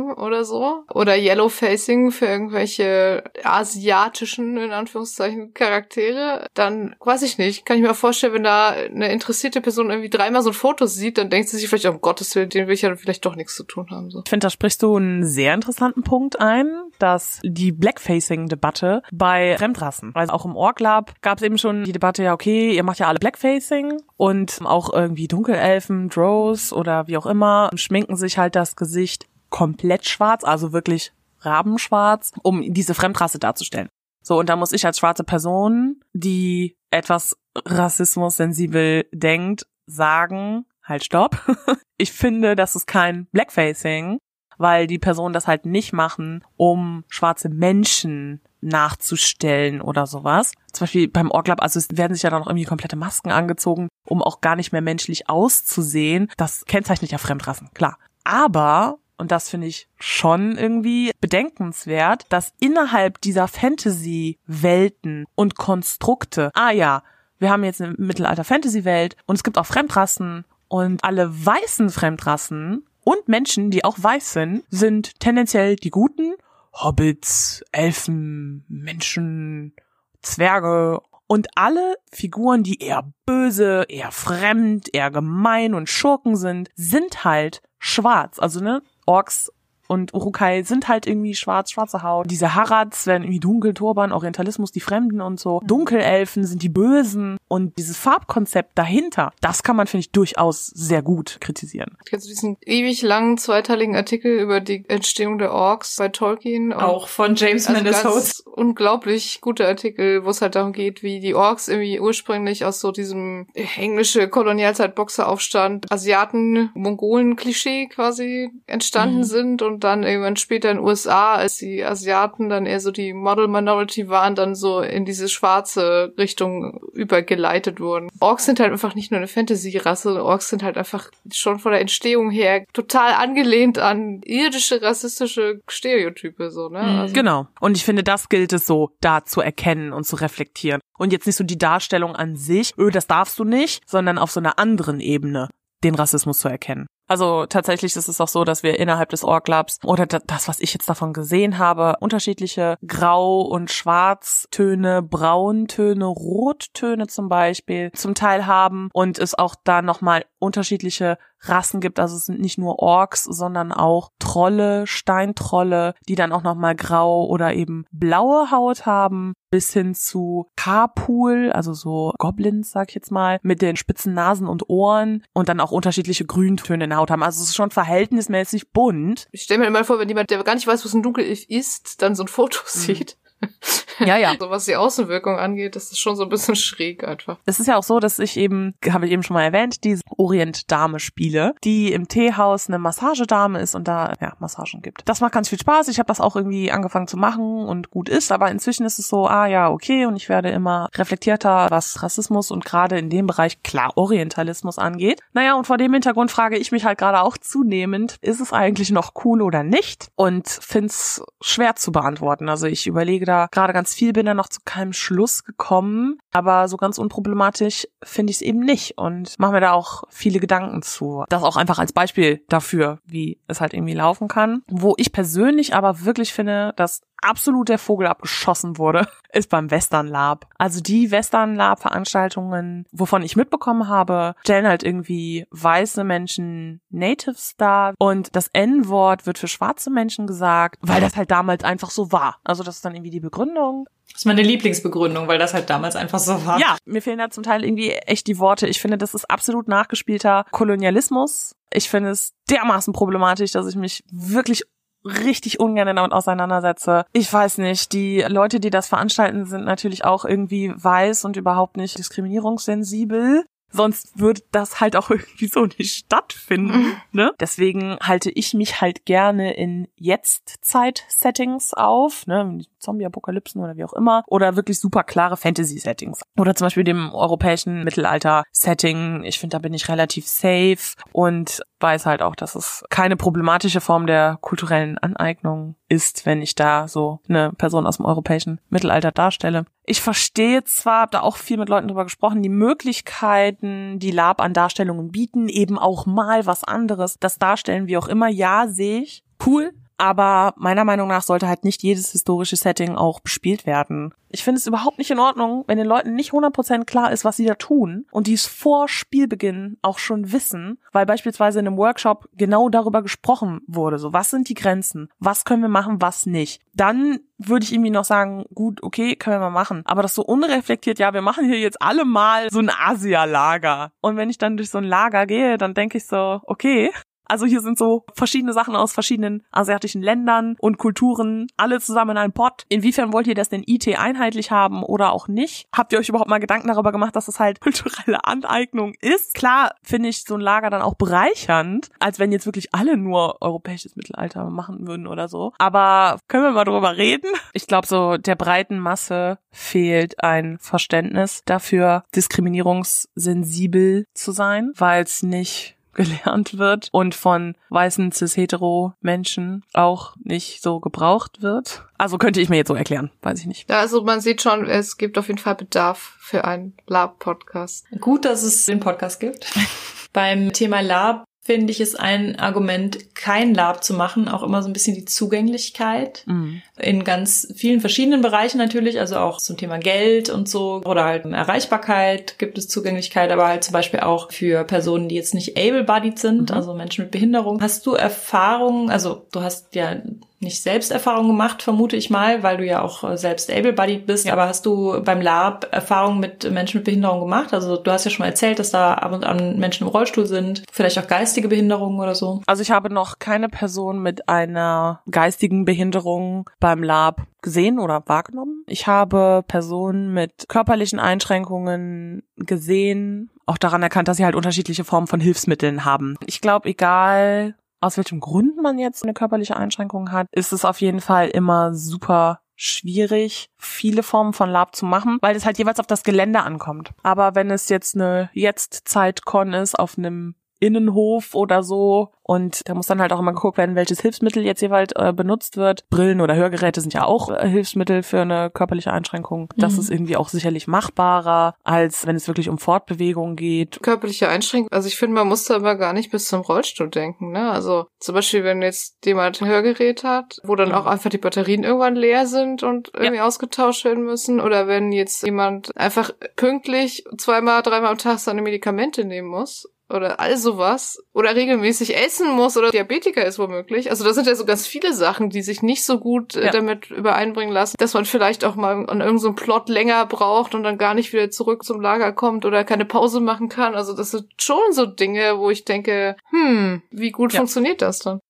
[0.00, 0.84] rumlaufen oder so.
[0.92, 6.46] Oder Yellowfacing für irgendwelche asiatischen, in Anführungszeichen, Charaktere.
[6.54, 10.42] Dann, weiß ich nicht, kann ich mir vorstellen, wenn da eine interessierte Person irgendwie dreimal
[10.42, 12.82] so ein Foto sieht, dann denkt sie sich vielleicht, um Gottes Willen, den will ich
[12.82, 14.10] ja vielleicht doch nichts zu tun haben.
[14.10, 14.22] So.
[14.24, 20.12] Ich finde, da sprichst du einen sehr interessanten Punkt ein, dass die Blackfacing-Debatte bei Fremdrassen,
[20.14, 23.08] also auch im Org-Lab gab es eben schon die Debatte, ja okay, ihr macht ja
[23.08, 28.76] alle Blackfacing und auch irgendwie Dunkelelfen, Drows oder wie auch immer, schminken sich halt das
[28.76, 33.88] Gesicht komplett schwarz, also wirklich rabenschwarz, um diese Fremdrasse darzustellen.
[34.22, 41.40] So, und da muss ich als schwarze Person, die etwas rassismus-sensibel denkt, sagen, halt stopp.
[41.96, 44.18] ich finde, das ist kein Blackfacing,
[44.58, 50.52] weil die Personen das halt nicht machen, um schwarze Menschen nachzustellen oder sowas.
[50.72, 53.88] Zum Beispiel beim Orglab, also es werden sich ja dann auch irgendwie komplette Masken angezogen,
[54.06, 56.30] um auch gar nicht mehr menschlich auszusehen.
[56.36, 57.98] Das kennzeichnet ja Fremdrassen, klar.
[58.24, 66.70] Aber und das finde ich schon irgendwie bedenkenswert, dass innerhalb dieser Fantasy-Welten und Konstrukte, ah
[66.70, 67.02] ja,
[67.38, 73.28] wir haben jetzt eine Mittelalter-Fantasy-Welt und es gibt auch Fremdrassen und alle weißen Fremdrassen und
[73.28, 76.34] Menschen, die auch weiß sind, sind tendenziell die Guten.
[76.72, 79.74] Hobbits, Elfen, Menschen,
[80.22, 87.24] Zwerge und alle Figuren, die eher böse, eher fremd, eher gemein und Schurken sind, sind
[87.24, 88.38] halt schwarz.
[88.38, 89.48] Also ne, Orks
[89.90, 92.30] und Urukai sind halt irgendwie schwarz, schwarze Haut.
[92.30, 95.60] Diese Harads werden irgendwie dunkel, Turban, Orientalismus, die Fremden und so.
[95.64, 101.02] Dunkelelfen sind die Bösen und dieses Farbkonzept dahinter, das kann man, finde ich, durchaus sehr
[101.02, 101.98] gut kritisieren.
[102.08, 106.72] Kennst du diesen ewig langen zweiteiligen Artikel über die Entstehung der Orks bei Tolkien?
[106.72, 111.34] Auch von James also Mandes Unglaublich guter Artikel, wo es halt darum geht, wie die
[111.34, 119.24] Orks irgendwie ursprünglich aus so diesem englische Kolonialzeit-Boxeraufstand, Asiaten, Mongolen-Klischee quasi entstanden mhm.
[119.24, 123.12] sind und dann irgendwann später in den USA, als die Asiaten dann eher so die
[123.12, 128.08] Model Minority waren, dann so in diese schwarze Richtung übergeleitet wurden.
[128.20, 131.80] Orks sind halt einfach nicht nur eine Fantasy-Rasse, Orks sind halt einfach schon von der
[131.80, 136.82] Entstehung her total angelehnt an irdische rassistische Stereotype, so, ne?
[136.82, 136.98] Mhm.
[137.00, 137.48] Also genau.
[137.60, 140.80] Und ich finde, das gilt es so, da zu erkennen und zu reflektieren.
[140.98, 144.30] Und jetzt nicht so die Darstellung an sich, öh, das darfst du nicht, sondern auf
[144.30, 145.48] so einer anderen Ebene
[145.82, 146.86] den Rassismus zu erkennen.
[147.10, 150.72] Also tatsächlich ist es auch so, dass wir innerhalb des Org-Labs oder das, was ich
[150.72, 158.90] jetzt davon gesehen habe, unterschiedliche Grau- und Schwarztöne, Brauntöne, Rottöne zum Beispiel zum Teil haben
[158.92, 162.00] und es auch da nochmal unterschiedliche Rassen gibt.
[162.00, 167.26] Also es sind nicht nur Orks, sondern auch Trolle, Steintrolle, die dann auch nochmal grau
[167.26, 173.10] oder eben blaue Haut haben, bis hin zu Carpool, also so Goblins, sag ich jetzt
[173.10, 177.10] mal, mit den spitzen Nasen und Ohren und dann auch unterschiedliche Grüntöne in der Haut
[177.10, 177.22] haben.
[177.22, 179.28] Also es ist schon verhältnismäßig bunt.
[179.32, 182.02] Ich stelle mir immer vor, wenn jemand, der gar nicht weiß, was ein Dunkelelf ist,
[182.02, 182.68] dann so ein Foto mhm.
[182.68, 183.16] sieht
[184.00, 184.34] ja, ja.
[184.38, 187.38] so was die Außenwirkung angeht, das ist schon so ein bisschen schräg einfach.
[187.46, 190.02] Es ist ja auch so, dass ich eben, habe ich eben schon mal erwähnt, diese
[190.16, 195.02] Orient-Dame spiele, die im Teehaus eine Massagedame ist und da ja Massagen gibt.
[195.08, 195.88] Das macht ganz viel Spaß.
[195.88, 199.08] Ich habe das auch irgendwie angefangen zu machen und gut ist, aber inzwischen ist es
[199.08, 203.26] so, ah ja, okay, und ich werde immer reflektierter, was Rassismus und gerade in dem
[203.26, 205.20] Bereich klar Orientalismus angeht.
[205.32, 208.90] Naja, und vor dem Hintergrund frage ich mich halt gerade auch zunehmend, ist es eigentlich
[208.90, 210.08] noch cool oder nicht?
[210.16, 212.48] Und find's schwer zu beantworten.
[212.48, 216.18] Also ich überlege da gerade ganz viel, bin da noch zu keinem Schluss gekommen.
[216.32, 220.40] Aber so ganz unproblematisch finde ich es eben nicht und mache mir da auch viele
[220.40, 221.24] Gedanken zu.
[221.28, 224.62] Das auch einfach als Beispiel dafür, wie es halt irgendwie laufen kann.
[224.68, 230.06] Wo ich persönlich aber wirklich finde, dass absolut der Vogel abgeschossen wurde, ist beim Western
[230.06, 230.46] Lab.
[230.58, 237.54] Also die Western Lab Veranstaltungen, wovon ich mitbekommen habe, stellen halt irgendwie weiße Menschen Natives
[237.56, 242.12] dar und das N-Wort wird für schwarze Menschen gesagt, weil das halt damals einfach so
[242.12, 242.38] war.
[242.44, 243.86] Also das ist dann irgendwie die Begründung.
[244.12, 246.58] Das ist meine Lieblingsbegründung, weil das halt damals einfach so war.
[246.58, 248.66] Ja, mir fehlen da zum Teil irgendwie echt die Worte.
[248.66, 251.54] Ich finde, das ist absolut nachgespielter Kolonialismus.
[251.72, 254.64] Ich finde es dermaßen problematisch, dass ich mich wirklich
[255.04, 257.04] richtig ungern damit auseinandersetze.
[257.12, 261.76] Ich weiß nicht, die Leute, die das veranstalten, sind natürlich auch irgendwie weiß und überhaupt
[261.76, 263.44] nicht diskriminierungssensibel.
[263.72, 266.78] Sonst würde das halt auch irgendwie so nicht stattfinden.
[266.78, 266.96] Mhm.
[267.12, 267.32] Ne?
[267.38, 272.58] Deswegen halte ich mich halt gerne in Jetzt-Zeit-Settings auf, ne?
[272.80, 274.22] Zombie-Apokalypsen oder wie auch immer.
[274.26, 276.22] Oder wirklich super klare Fantasy-Settings.
[276.38, 279.24] Oder zum Beispiel dem europäischen Mittelalter-Setting.
[279.24, 283.80] Ich finde, da bin ich relativ safe und weiß halt auch, dass es keine problematische
[283.80, 289.12] Form der kulturellen Aneignung ist, wenn ich da so eine Person aus dem europäischen Mittelalter
[289.12, 289.64] darstelle.
[289.84, 294.40] Ich verstehe zwar, habe da auch viel mit Leuten drüber gesprochen, die Möglichkeiten, die Lab
[294.40, 299.00] an Darstellungen bieten, eben auch mal was anderes, das darstellen, wie auch immer, ja, sehe
[299.00, 299.24] ich.
[299.44, 304.14] Cool, aber meiner Meinung nach sollte halt nicht jedes historische Setting auch bespielt werden.
[304.32, 307.36] Ich finde es überhaupt nicht in Ordnung, wenn den Leuten nicht 100% klar ist, was
[307.36, 311.76] sie da tun und die es vor Spielbeginn auch schon wissen, weil beispielsweise in einem
[311.76, 316.26] Workshop genau darüber gesprochen wurde, so was sind die Grenzen, was können wir machen, was
[316.26, 316.62] nicht.
[316.74, 319.82] Dann würde ich irgendwie noch sagen, gut, okay, können wir mal machen.
[319.84, 323.92] Aber das so unreflektiert, ja, wir machen hier jetzt alle mal so ein Asialager.
[324.00, 326.92] Und wenn ich dann durch so ein Lager gehe, dann denke ich so, okay,
[327.30, 332.16] Also hier sind so verschiedene Sachen aus verschiedenen asiatischen Ländern und Kulturen, alle zusammen in
[332.18, 332.64] einem Pott.
[332.68, 335.68] Inwiefern wollt ihr das denn IT einheitlich haben oder auch nicht?
[335.72, 339.34] Habt ihr euch überhaupt mal Gedanken darüber gemacht, dass das halt kulturelle Aneignung ist?
[339.34, 343.40] Klar finde ich so ein Lager dann auch bereichernd, als wenn jetzt wirklich alle nur
[343.40, 345.52] europäisches Mittelalter machen würden oder so.
[345.58, 347.30] Aber können wir mal drüber reden?
[347.52, 355.22] Ich glaube, so der breiten Masse fehlt ein Verständnis dafür, diskriminierungssensibel zu sein, weil es
[355.22, 361.84] nicht gelernt wird und von weißen cis-hetero Menschen auch nicht so gebraucht wird.
[361.98, 363.68] Also könnte ich mir jetzt so erklären, weiß ich nicht.
[363.68, 367.86] Ja, also man sieht schon, es gibt auf jeden Fall Bedarf für einen Lab-Podcast.
[368.00, 369.52] Gut, dass es den Podcast gibt.
[370.12, 374.68] Beim Thema Lab finde ich es ein Argument, kein Lab zu machen, auch immer so
[374.68, 376.62] ein bisschen die Zugänglichkeit Mhm.
[376.78, 381.24] in ganz vielen verschiedenen Bereichen natürlich, also auch zum Thema Geld und so oder halt
[381.24, 386.18] Erreichbarkeit gibt es Zugänglichkeit, aber halt zum Beispiel auch für Personen, die jetzt nicht able-bodied
[386.18, 386.56] sind, Mhm.
[386.56, 387.60] also Menschen mit Behinderung.
[387.62, 389.96] Hast du Erfahrungen, also du hast ja
[390.42, 394.24] nicht selbst Erfahrung gemacht, vermute ich mal, weil du ja auch äh, selbst able-bodied bist,
[394.26, 394.32] Ja.
[394.32, 397.52] aber hast du beim Lab Erfahrungen mit Menschen mit Behinderung gemacht?
[397.52, 400.24] Also du hast ja schon mal erzählt, dass da ab und an Menschen im Rollstuhl
[400.26, 402.40] sind, vielleicht auch geistige Behinderungen oder so.
[402.46, 408.64] Also ich habe noch keine Person mit einer geistigen Behinderung beim Lab gesehen oder wahrgenommen.
[408.66, 415.06] Ich habe Personen mit körperlichen Einschränkungen gesehen, auch daran erkannt, dass sie halt unterschiedliche Formen
[415.06, 416.16] von Hilfsmitteln haben.
[416.26, 420.80] Ich glaube, egal aus welchem Grund man jetzt eine körperliche Einschränkung hat, ist es auf
[420.80, 425.80] jeden Fall immer super schwierig, viele Formen von Lab zu machen, weil es halt jeweils
[425.80, 426.90] auf das Gelände ankommt.
[427.02, 432.12] Aber wenn es jetzt eine Jetzt-Zeit-Con ist auf einem Innenhof oder so.
[432.22, 435.56] Und da muss dann halt auch immer geguckt werden, welches Hilfsmittel jetzt jeweils äh, benutzt
[435.56, 435.88] wird.
[435.90, 439.48] Brillen oder Hörgeräte sind ja auch äh, Hilfsmittel für eine körperliche Einschränkung.
[439.56, 439.80] Das Mhm.
[439.80, 443.80] ist irgendwie auch sicherlich machbarer, als wenn es wirklich um Fortbewegung geht.
[443.82, 447.32] Körperliche Einschränkung, also ich finde, man muss da aber gar nicht bis zum Rollstuhl denken,
[447.32, 447.50] ne?
[447.50, 450.74] Also zum Beispiel, wenn jetzt jemand ein Hörgerät hat, wo dann Mhm.
[450.74, 455.24] auch einfach die Batterien irgendwann leer sind und irgendwie ausgetauscht werden müssen, oder wenn jetzt
[455.24, 461.34] jemand einfach pünktlich zweimal, dreimal am Tag seine Medikamente nehmen muss, oder all sowas oder
[461.34, 463.90] regelmäßig essen muss oder Diabetiker ist womöglich.
[463.90, 466.50] Also das sind ja so ganz viele Sachen, die sich nicht so gut äh, Ja.
[466.52, 470.62] damit übereinbringen lassen, dass man vielleicht auch mal an irgendeinem so Plot länger braucht und
[470.62, 473.74] dann gar nicht wieder zurück zum Lager kommt oder keine Pause machen kann.
[473.74, 477.38] Also das sind schon so Dinge, wo ich denke, hm, wie gut Ja.
[477.40, 478.20] funktioniert das dann?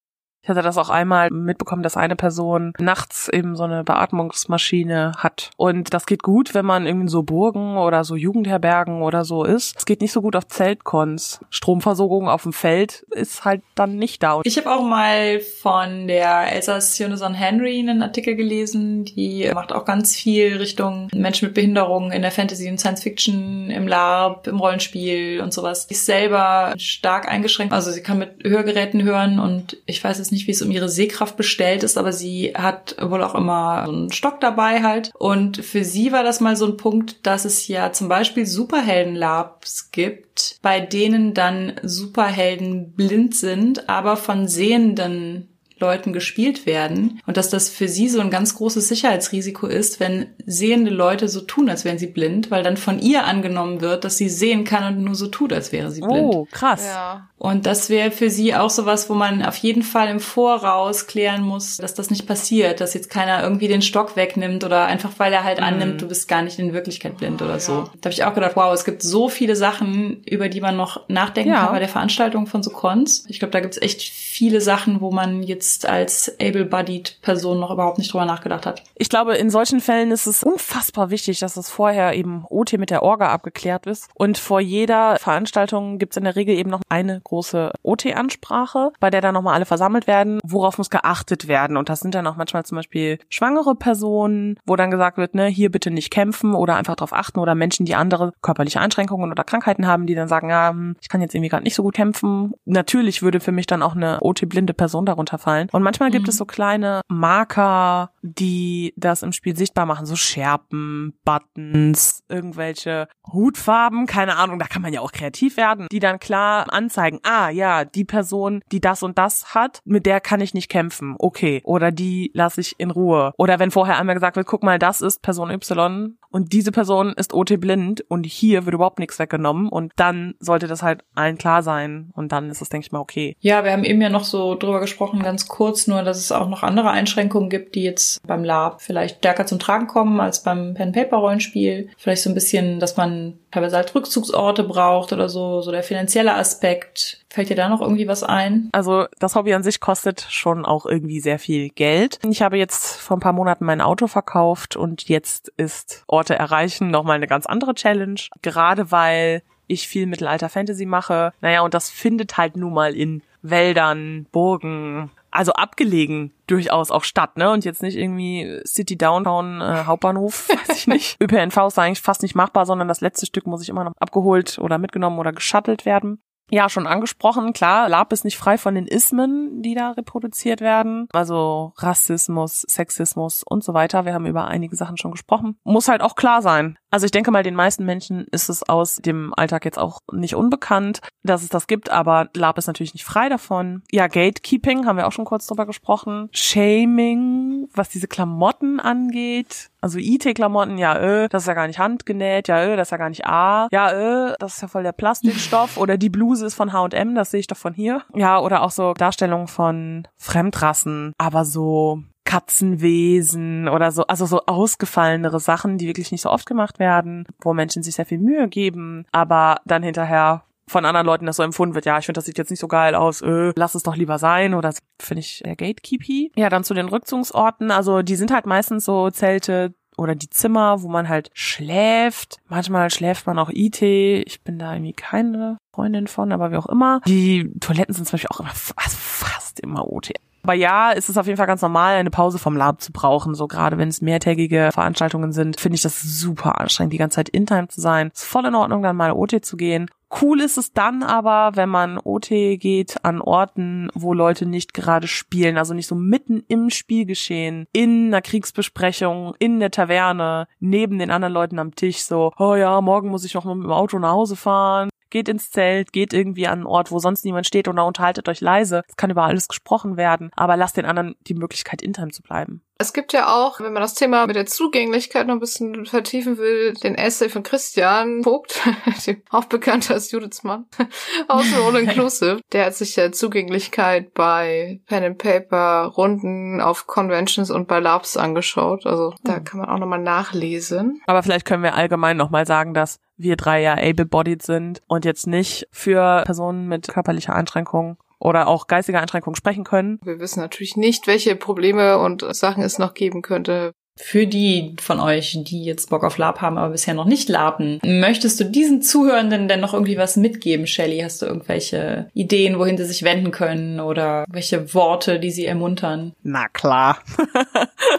[0.42, 5.50] Ich hatte das auch einmal mitbekommen, dass eine Person nachts eben so eine Beatmungsmaschine hat.
[5.58, 9.76] Und das geht gut, wenn man irgendwie so Burgen oder so Jugendherbergen oder so ist.
[9.76, 11.40] Es geht nicht so gut auf Zeltkons.
[11.50, 14.40] Stromversorgung auf dem Feld ist halt dann nicht da.
[14.44, 19.84] Ich habe auch mal von der Elsa Sioneson Henry einen Artikel gelesen, die macht auch
[19.84, 24.58] ganz viel Richtung Menschen mit Behinderung in der Fantasy und Science Fiction, im Lab, im
[24.58, 25.86] Rollenspiel und sowas.
[25.86, 30.32] Die ist selber stark eingeschränkt, also sie kann mit Hörgeräten hören und ich weiß jetzt
[30.32, 34.12] nicht, wie es um ihre Sehkraft bestellt ist, aber sie hat wohl auch immer einen
[34.12, 35.10] Stock dabei halt.
[35.18, 39.90] Und für sie war das mal so ein Punkt, dass es ja zum Beispiel Superhelden-Labs
[39.90, 45.48] gibt, bei denen dann Superhelden blind sind, aber von sehenden
[45.80, 50.26] Leuten gespielt werden und dass das für sie so ein ganz großes Sicherheitsrisiko ist, wenn
[50.46, 54.16] sehende Leute so tun, als wären sie blind, weil dann von ihr angenommen wird, dass
[54.16, 56.34] sie sehen kann und nur so tut, als wäre sie blind.
[56.34, 56.84] Oh, krass.
[56.86, 57.28] Ja.
[57.38, 61.42] Und das wäre für sie auch sowas, wo man auf jeden Fall im Voraus klären
[61.42, 65.32] muss, dass das nicht passiert, dass jetzt keiner irgendwie den Stock wegnimmt oder einfach weil
[65.32, 67.84] er halt annimmt, du bist gar nicht in Wirklichkeit blind oder so.
[68.00, 71.08] Da habe ich auch gedacht, wow, es gibt so viele Sachen, über die man noch
[71.08, 71.64] nachdenken Ja.
[71.64, 73.24] kann bei der Veranstaltung von so Cons.
[73.28, 77.70] Ich glaube, da gibt es echt viele Sachen, wo man jetzt als able-bodied Person noch
[77.70, 78.82] überhaupt nicht drüber nachgedacht hat.
[78.94, 82.90] Ich glaube, in solchen Fällen ist es unfassbar wichtig, dass es vorher eben OT mit
[82.90, 84.08] der Orga abgeklärt ist.
[84.14, 89.10] Und vor jeder Veranstaltung gibt es in der Regel eben noch eine große OT-Ansprache, bei
[89.10, 90.40] der dann nochmal alle versammelt werden.
[90.44, 91.76] Worauf muss geachtet werden?
[91.76, 95.46] Und das sind dann auch manchmal zum Beispiel schwangere Personen, wo dann gesagt wird, ne,
[95.46, 99.44] hier bitte nicht kämpfen oder einfach darauf achten oder Menschen, die andere körperliche Einschränkungen oder
[99.44, 101.94] Krankheiten haben, die dann sagen, ja, hm, ich kann jetzt irgendwie gerade nicht so gut
[101.94, 102.52] kämpfen.
[102.64, 105.59] Natürlich würde für mich dann auch eine OT-blinde Person darunter fallen.
[105.72, 106.30] Und manchmal gibt Mhm.
[106.30, 114.06] es so kleine Marker, die das im Spiel sichtbar machen, so Scherben, Buttons, irgendwelche Hutfarben,
[114.06, 117.84] keine Ahnung, da kann man ja auch kreativ werden, die dann klar anzeigen, ah ja,
[117.84, 121.90] die Person, die das und das hat, mit der kann ich nicht kämpfen, okay, oder
[121.92, 123.32] die lasse ich in Ruhe.
[123.36, 127.12] Oder wenn vorher einmal gesagt wird, guck mal, das ist Person Y und diese Person
[127.16, 131.38] ist OT blind und hier wird überhaupt nichts weggenommen und dann sollte das halt allen
[131.38, 133.36] klar sein und dann ist es, denke ich mal, okay.
[133.40, 136.48] Ja, wir haben eben ja noch so drüber gesprochen, ganz kurz nur, dass es auch
[136.48, 140.74] noch andere Einschränkungen gibt, die jetzt beim Lab vielleicht stärker zum Tragen kommen als beim
[140.74, 141.90] Pen-Paper-Rollenspiel.
[141.96, 146.34] Vielleicht so ein bisschen, dass man teilweise halt Rückzugsorte braucht oder so, so der finanzielle
[146.34, 147.24] Aspekt.
[147.28, 148.68] Fällt dir da noch irgendwie was ein?
[148.72, 152.18] Also das Hobby an sich kostet schon auch irgendwie sehr viel Geld.
[152.28, 156.90] Ich habe jetzt vor ein paar Monaten mein Auto verkauft und jetzt ist Orte erreichen
[156.90, 158.20] nochmal eine ganz andere Challenge.
[158.42, 161.32] Gerade weil ich viel Mittelalter-Fantasy mache.
[161.40, 167.36] Naja, und das findet halt nun mal in Wäldern, Burgen, also abgelegen durchaus auch statt,
[167.36, 167.50] ne?
[167.50, 171.20] Und jetzt nicht irgendwie City Downtown äh, Hauptbahnhof, weiß ich nicht.
[171.20, 174.58] ÖPNV ist eigentlich fast nicht machbar, sondern das letzte Stück muss ich immer noch abgeholt
[174.58, 176.22] oder mitgenommen oder geschattelt werden.
[176.52, 181.06] Ja, schon angesprochen, klar, Lab ist nicht frei von den Ismen, die da reproduziert werden.
[181.12, 184.04] Also Rassismus, Sexismus und so weiter.
[184.04, 185.58] Wir haben über einige Sachen schon gesprochen.
[185.62, 186.76] Muss halt auch klar sein.
[186.90, 190.34] Also ich denke mal, den meisten Menschen ist es aus dem Alltag jetzt auch nicht
[190.34, 193.82] unbekannt, dass es das gibt, aber Lab ist natürlich nicht frei davon.
[193.92, 196.28] Ja, Gatekeeping, haben wir auch schon kurz drüber gesprochen.
[196.32, 199.70] Shaming, was diese Klamotten angeht.
[199.80, 202.98] Also IT-Klamotten, ja, äh, das ist ja gar nicht handgenäht, ja, äh, das ist ja
[202.98, 206.54] gar nicht A, ja, äh, das ist ja voll der Plastikstoff oder die Bluse ist
[206.54, 208.02] von H&M, das sehe ich doch von hier.
[208.14, 215.40] Ja, oder auch so Darstellungen von Fremdrassen, aber so Katzenwesen oder so, also so ausgefallenere
[215.40, 219.04] Sachen, die wirklich nicht so oft gemacht werden, wo Menschen sich sehr viel Mühe geben,
[219.10, 222.38] aber dann hinterher von anderen Leuten das so empfunden wird, ja, ich finde, das sieht
[222.38, 224.72] jetzt nicht so geil aus, äh, lass es doch lieber sein oder
[225.02, 226.30] finde ich der Gatekeepy.
[226.36, 230.82] Ja, dann zu den Rückzugsorten, also die sind halt meistens so Zelte oder die Zimmer,
[230.82, 232.36] wo man halt schläft.
[232.46, 233.82] Manchmal schläft man auch IT.
[233.82, 237.00] Ich bin da irgendwie keine Freundin von, aber wie auch immer.
[237.08, 240.12] Die Toiletten sind zum Beispiel auch immer fast, fast immer OT.
[240.42, 243.34] Aber ja, ist es auf jeden Fall ganz normal, eine Pause vom Lab zu brauchen.
[243.34, 247.28] So gerade wenn es mehrtägige Veranstaltungen sind, finde ich das super anstrengend, die ganze Zeit
[247.28, 248.10] in Time zu sein.
[248.14, 249.90] Ist voll in Ordnung, dann mal OT zu gehen.
[250.20, 255.06] Cool ist es dann aber, wenn man OT geht an Orten, wo Leute nicht gerade
[255.06, 261.12] spielen, also nicht so mitten im Spielgeschehen, in einer Kriegsbesprechung, in der Taverne, neben den
[261.12, 264.10] anderen Leuten am Tisch, so, oh ja, morgen muss ich noch mit dem Auto nach
[264.10, 267.76] Hause fahren, geht ins Zelt, geht irgendwie an einen Ort, wo sonst niemand steht und
[267.76, 268.82] da unterhaltet euch leise.
[268.88, 272.62] Es kann über alles gesprochen werden, aber lasst den anderen die Möglichkeit, intern zu bleiben.
[272.80, 276.38] Es gibt ja auch, wenn man das Thema mit der Zugänglichkeit noch ein bisschen vertiefen
[276.38, 278.58] will, den Essay von Christian Vogt,
[279.30, 280.64] auch bekannt als Judiths Mann,
[281.28, 282.40] aus All Inclusive.
[282.52, 288.16] Der hat sich ja Zugänglichkeit bei Pen and Paper Runden auf Conventions und bei Labs
[288.16, 288.86] angeschaut.
[288.86, 289.44] Also da hm.
[289.44, 291.02] kann man auch nochmal nachlesen.
[291.06, 295.26] Aber vielleicht können wir allgemein nochmal sagen, dass wir drei ja able-bodied sind und jetzt
[295.26, 299.98] nicht für Personen mit körperlicher Einschränkung oder auch geistiger Einschränkung sprechen können.
[300.02, 303.72] Wir wissen natürlich nicht, welche Probleme und Sachen es noch geben könnte.
[304.02, 307.78] Für die von euch, die jetzt Bock auf Lab haben, aber bisher noch nicht laben,
[307.84, 311.00] möchtest du diesen Zuhörenden denn noch irgendwie was mitgeben, Shelly?
[311.00, 316.12] Hast du irgendwelche Ideen, wohin sie sich wenden können oder welche Worte, die sie ermuntern?
[316.22, 316.98] Na klar.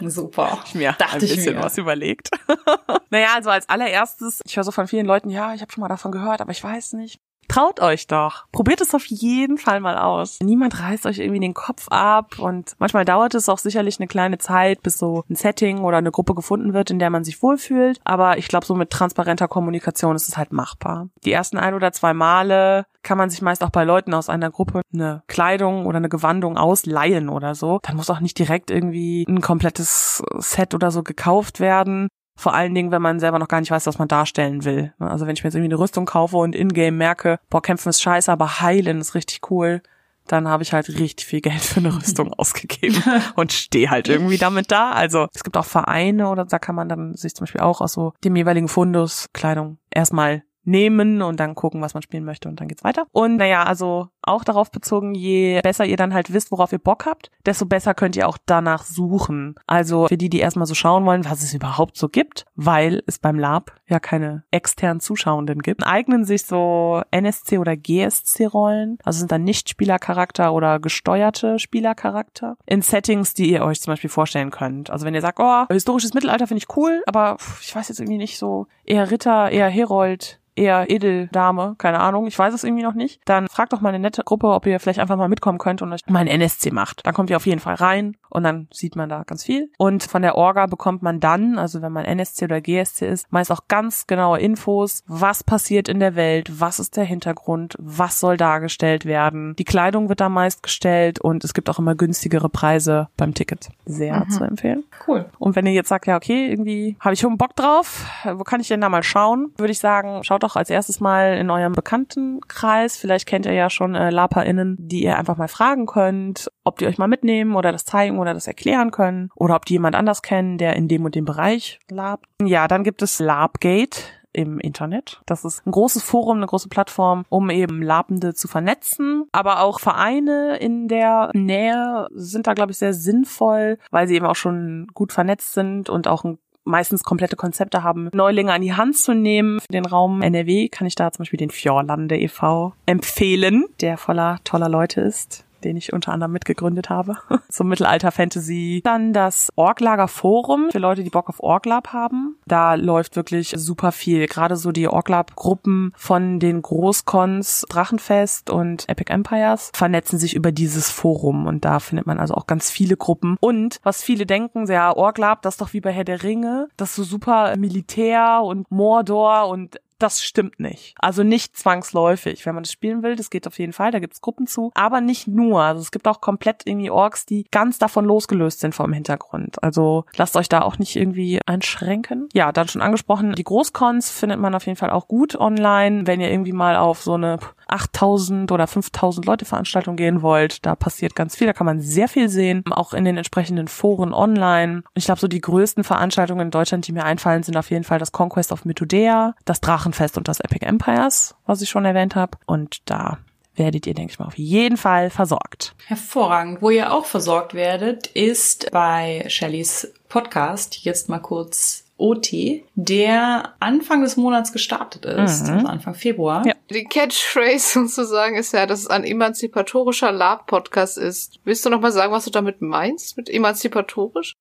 [0.02, 0.60] Super.
[0.66, 2.30] Ich mir Dachte ein bisschen was überlegt.
[3.10, 5.88] naja, also als allererstes, ich höre so von vielen Leuten, ja, ich habe schon mal
[5.88, 7.20] davon gehört, aber ich weiß nicht.
[7.48, 8.46] Traut euch doch.
[8.52, 10.38] Probiert es auf jeden Fall mal aus.
[10.42, 14.38] Niemand reißt euch irgendwie den Kopf ab und manchmal dauert es auch sicherlich eine kleine
[14.38, 18.00] Zeit, bis so ein Setting oder eine Gruppe gefunden wird, in der man sich wohlfühlt.
[18.04, 21.08] Aber ich glaube, so mit transparenter Kommunikation ist es halt machbar.
[21.24, 24.50] Die ersten ein oder zwei Male kann man sich meist auch bei Leuten aus einer
[24.50, 27.80] Gruppe eine Kleidung oder eine Gewandung ausleihen oder so.
[27.82, 32.08] Dann muss auch nicht direkt irgendwie ein komplettes Set oder so gekauft werden.
[32.34, 34.92] Vor allen Dingen, wenn man selber noch gar nicht weiß, was man darstellen will.
[34.98, 38.02] Also wenn ich mir jetzt irgendwie eine Rüstung kaufe und in-game merke, boah, kämpfen ist
[38.02, 39.82] scheiße, aber heilen ist richtig cool,
[40.26, 43.02] dann habe ich halt richtig viel Geld für eine Rüstung ausgegeben
[43.36, 44.92] und stehe halt irgendwie damit da.
[44.92, 47.92] Also es gibt auch Vereine oder da kann man dann sich zum Beispiel auch aus
[47.92, 52.60] so dem jeweiligen Fundus Kleidung erstmal nehmen und dann gucken, was man spielen möchte und
[52.60, 53.06] dann geht's weiter.
[53.10, 57.06] Und naja, also auch darauf bezogen, je besser ihr dann halt wisst, worauf ihr Bock
[57.06, 59.54] habt, desto besser könnt ihr auch danach suchen.
[59.66, 63.18] Also für die, die erstmal so schauen wollen, was es überhaupt so gibt, weil es
[63.18, 69.32] beim Lab ja keine externen Zuschauenden gibt, eignen sich so NSC oder GSC-Rollen, also sind
[69.32, 74.90] dann nicht Spielercharakter oder gesteuerte Spielercharakter, in Settings, die ihr euch zum Beispiel vorstellen könnt.
[74.90, 78.18] Also wenn ihr sagt, oh, historisches Mittelalter finde ich cool, aber ich weiß jetzt irgendwie
[78.18, 82.94] nicht so, eher Ritter, eher Herold, eher Edeldame, keine Ahnung, ich weiß es irgendwie noch
[82.94, 85.82] nicht, dann fragt doch mal eine nette Gruppe, ob ihr vielleicht einfach mal mitkommen könnt
[85.82, 87.04] und euch mal ein NSC macht.
[87.04, 89.70] Dann kommt ihr auf jeden Fall rein und dann sieht man da ganz viel.
[89.78, 93.50] Und von der Orga bekommt man dann, also wenn man NSC oder GSC ist, meist
[93.50, 98.36] auch ganz genaue Infos, was passiert in der Welt, was ist der Hintergrund, was soll
[98.36, 99.56] dargestellt werden.
[99.56, 103.70] Die Kleidung wird da meist gestellt und es gibt auch immer günstigere Preise beim Ticket.
[103.86, 104.30] Sehr mhm.
[104.30, 104.84] zu empfehlen.
[105.06, 105.26] Cool.
[105.38, 108.60] Und wenn ihr jetzt sagt, ja, okay, irgendwie habe ich schon Bock drauf, wo kann
[108.60, 109.52] ich denn da mal schauen?
[109.56, 112.96] Würde ich sagen, schaut doch als erstes mal in eurem Bekanntenkreis.
[112.96, 116.86] Vielleicht kennt ihr ja schon äh, LaperInnen, die ihr einfach mal fragen könnt, ob die
[116.86, 120.22] euch mal mitnehmen oder das zeigen oder das erklären können oder ob die jemand anders
[120.22, 122.26] kennen, der in dem und dem Bereich labt.
[122.42, 125.20] Ja, dann gibt es Labgate im Internet.
[125.26, 129.24] Das ist ein großes Forum, eine große Plattform, um eben Labende zu vernetzen.
[129.30, 134.26] Aber auch Vereine in der Nähe sind da, glaube ich, sehr sinnvoll, weil sie eben
[134.26, 138.74] auch schon gut vernetzt sind und auch ein meistens komplette Konzepte haben, Neulinge an die
[138.74, 139.60] Hand zu nehmen.
[139.60, 142.74] Für den Raum NRW kann ich da zum Beispiel den Fjorlande e.V.
[142.86, 147.16] empfehlen, der voller toller Leute ist den ich unter anderem mitgegründet habe,
[147.48, 148.82] zum Mittelalter-Fantasy.
[148.84, 152.36] Dann das Orklager Forum für Leute, die Bock auf Orklab haben.
[152.46, 154.26] Da läuft wirklich super viel.
[154.26, 160.90] Gerade so die Orklab-Gruppen von den Großcons Drachenfest und Epic Empires vernetzen sich über dieses
[160.90, 163.36] Forum und da findet man also auch ganz viele Gruppen.
[163.40, 166.90] Und was viele denken, ja, Orklab, das ist doch wie bei Herr der Ringe, das
[166.90, 170.94] ist so super Militär und Mordor und das stimmt nicht.
[170.98, 172.44] Also nicht zwangsläufig.
[172.44, 174.70] Wenn man das spielen will, das geht auf jeden Fall, da gibt's Gruppen zu.
[174.74, 175.62] Aber nicht nur.
[175.62, 179.62] Also es gibt auch komplett irgendwie Orks, die ganz davon losgelöst sind vom Hintergrund.
[179.62, 182.28] Also lasst euch da auch nicht irgendwie einschränken.
[182.32, 186.06] Ja, dann schon angesprochen, die Großcons findet man auf jeden Fall auch gut online.
[186.06, 187.38] Wenn ihr irgendwie mal auf so eine
[187.72, 192.08] 8000 oder 5000 Leute Veranstaltung gehen wollt, da passiert ganz viel, da kann man sehr
[192.08, 194.76] viel sehen, auch in den entsprechenden Foren online.
[194.76, 197.84] Und ich glaube, so die größten Veranstaltungen in Deutschland, die mir einfallen, sind auf jeden
[197.84, 202.14] Fall das Conquest of Mythodea, das Drachenfest und das Epic Empires, was ich schon erwähnt
[202.14, 202.38] habe.
[202.46, 203.18] Und da
[203.54, 205.74] werdet ihr, denke ich mal, auf jeden Fall versorgt.
[205.86, 206.62] Hervorragend.
[206.62, 214.02] Wo ihr auch versorgt werdet, ist bei Shellys Podcast, jetzt mal kurz OT, der Anfang
[214.02, 215.52] des Monats gestartet ist, Mhm.
[215.54, 216.44] also Anfang Februar.
[216.46, 216.54] Ja.
[216.70, 221.38] Die Catchphrase sozusagen ist ja, dass es ein emanzipatorischer Lab-Podcast ist.
[221.44, 224.34] Willst du noch mal sagen, was du damit meinst, mit emanzipatorisch?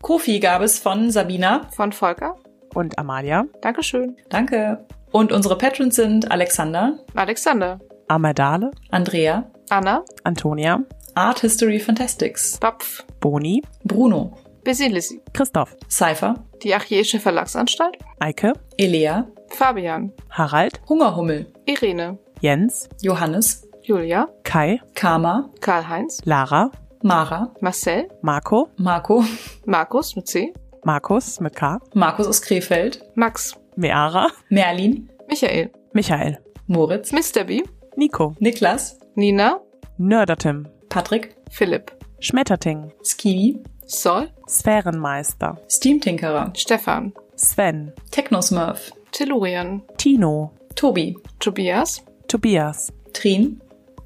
[0.00, 1.66] Kofi gab es von Sabina.
[1.72, 2.36] Von Volker.
[2.74, 4.16] Und Amalia, Dankeschön.
[4.28, 4.86] Danke.
[5.10, 7.78] Und unsere Patrons sind Alexander, Alexander.
[8.08, 10.04] Amadale, Andrea, Anna.
[10.24, 10.80] Antonia,
[11.14, 13.04] Art History Fantastics, Bapf.
[13.20, 15.20] Boni, Bruno, Basilissi.
[15.32, 17.96] Christoph, Cypher, Die Archäische Verlagsanstalt.
[18.18, 20.12] Eike, Elea, Fabian.
[20.30, 22.18] Harald, Hungerhummel, Irene.
[22.40, 24.28] Jens, Johannes, Julia.
[24.42, 26.20] Kai, Karma, Karl-Heinz.
[26.24, 26.70] Lara,
[27.02, 28.08] Mara, Marcel.
[28.22, 29.22] Marco, Marco,
[29.66, 30.52] Markus mit C.
[30.84, 33.54] Markus mit K, Markus aus Krefeld, Max.
[33.76, 37.44] Meara, Merlin, Michael, Michael, Moritz, Mr.
[37.44, 37.62] B,
[37.96, 39.60] Nico, Niklas, Nina,
[39.98, 41.90] Nördertim, Patrick, Philipp,
[42.20, 53.60] Schmetterting, Skiwi, Sol, Sphärenmeister, Steamtinkerer, Stefan, Sven, Technosmurf, Tellurian, Tino, Tobi, Tobias, Tobias, Trin.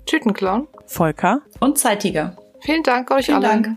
[0.06, 0.68] Tütenclown.
[0.86, 2.34] Volker, und Zeittiger.
[2.60, 3.62] Vielen Dank euch Vielen allen.
[3.62, 3.76] Dank.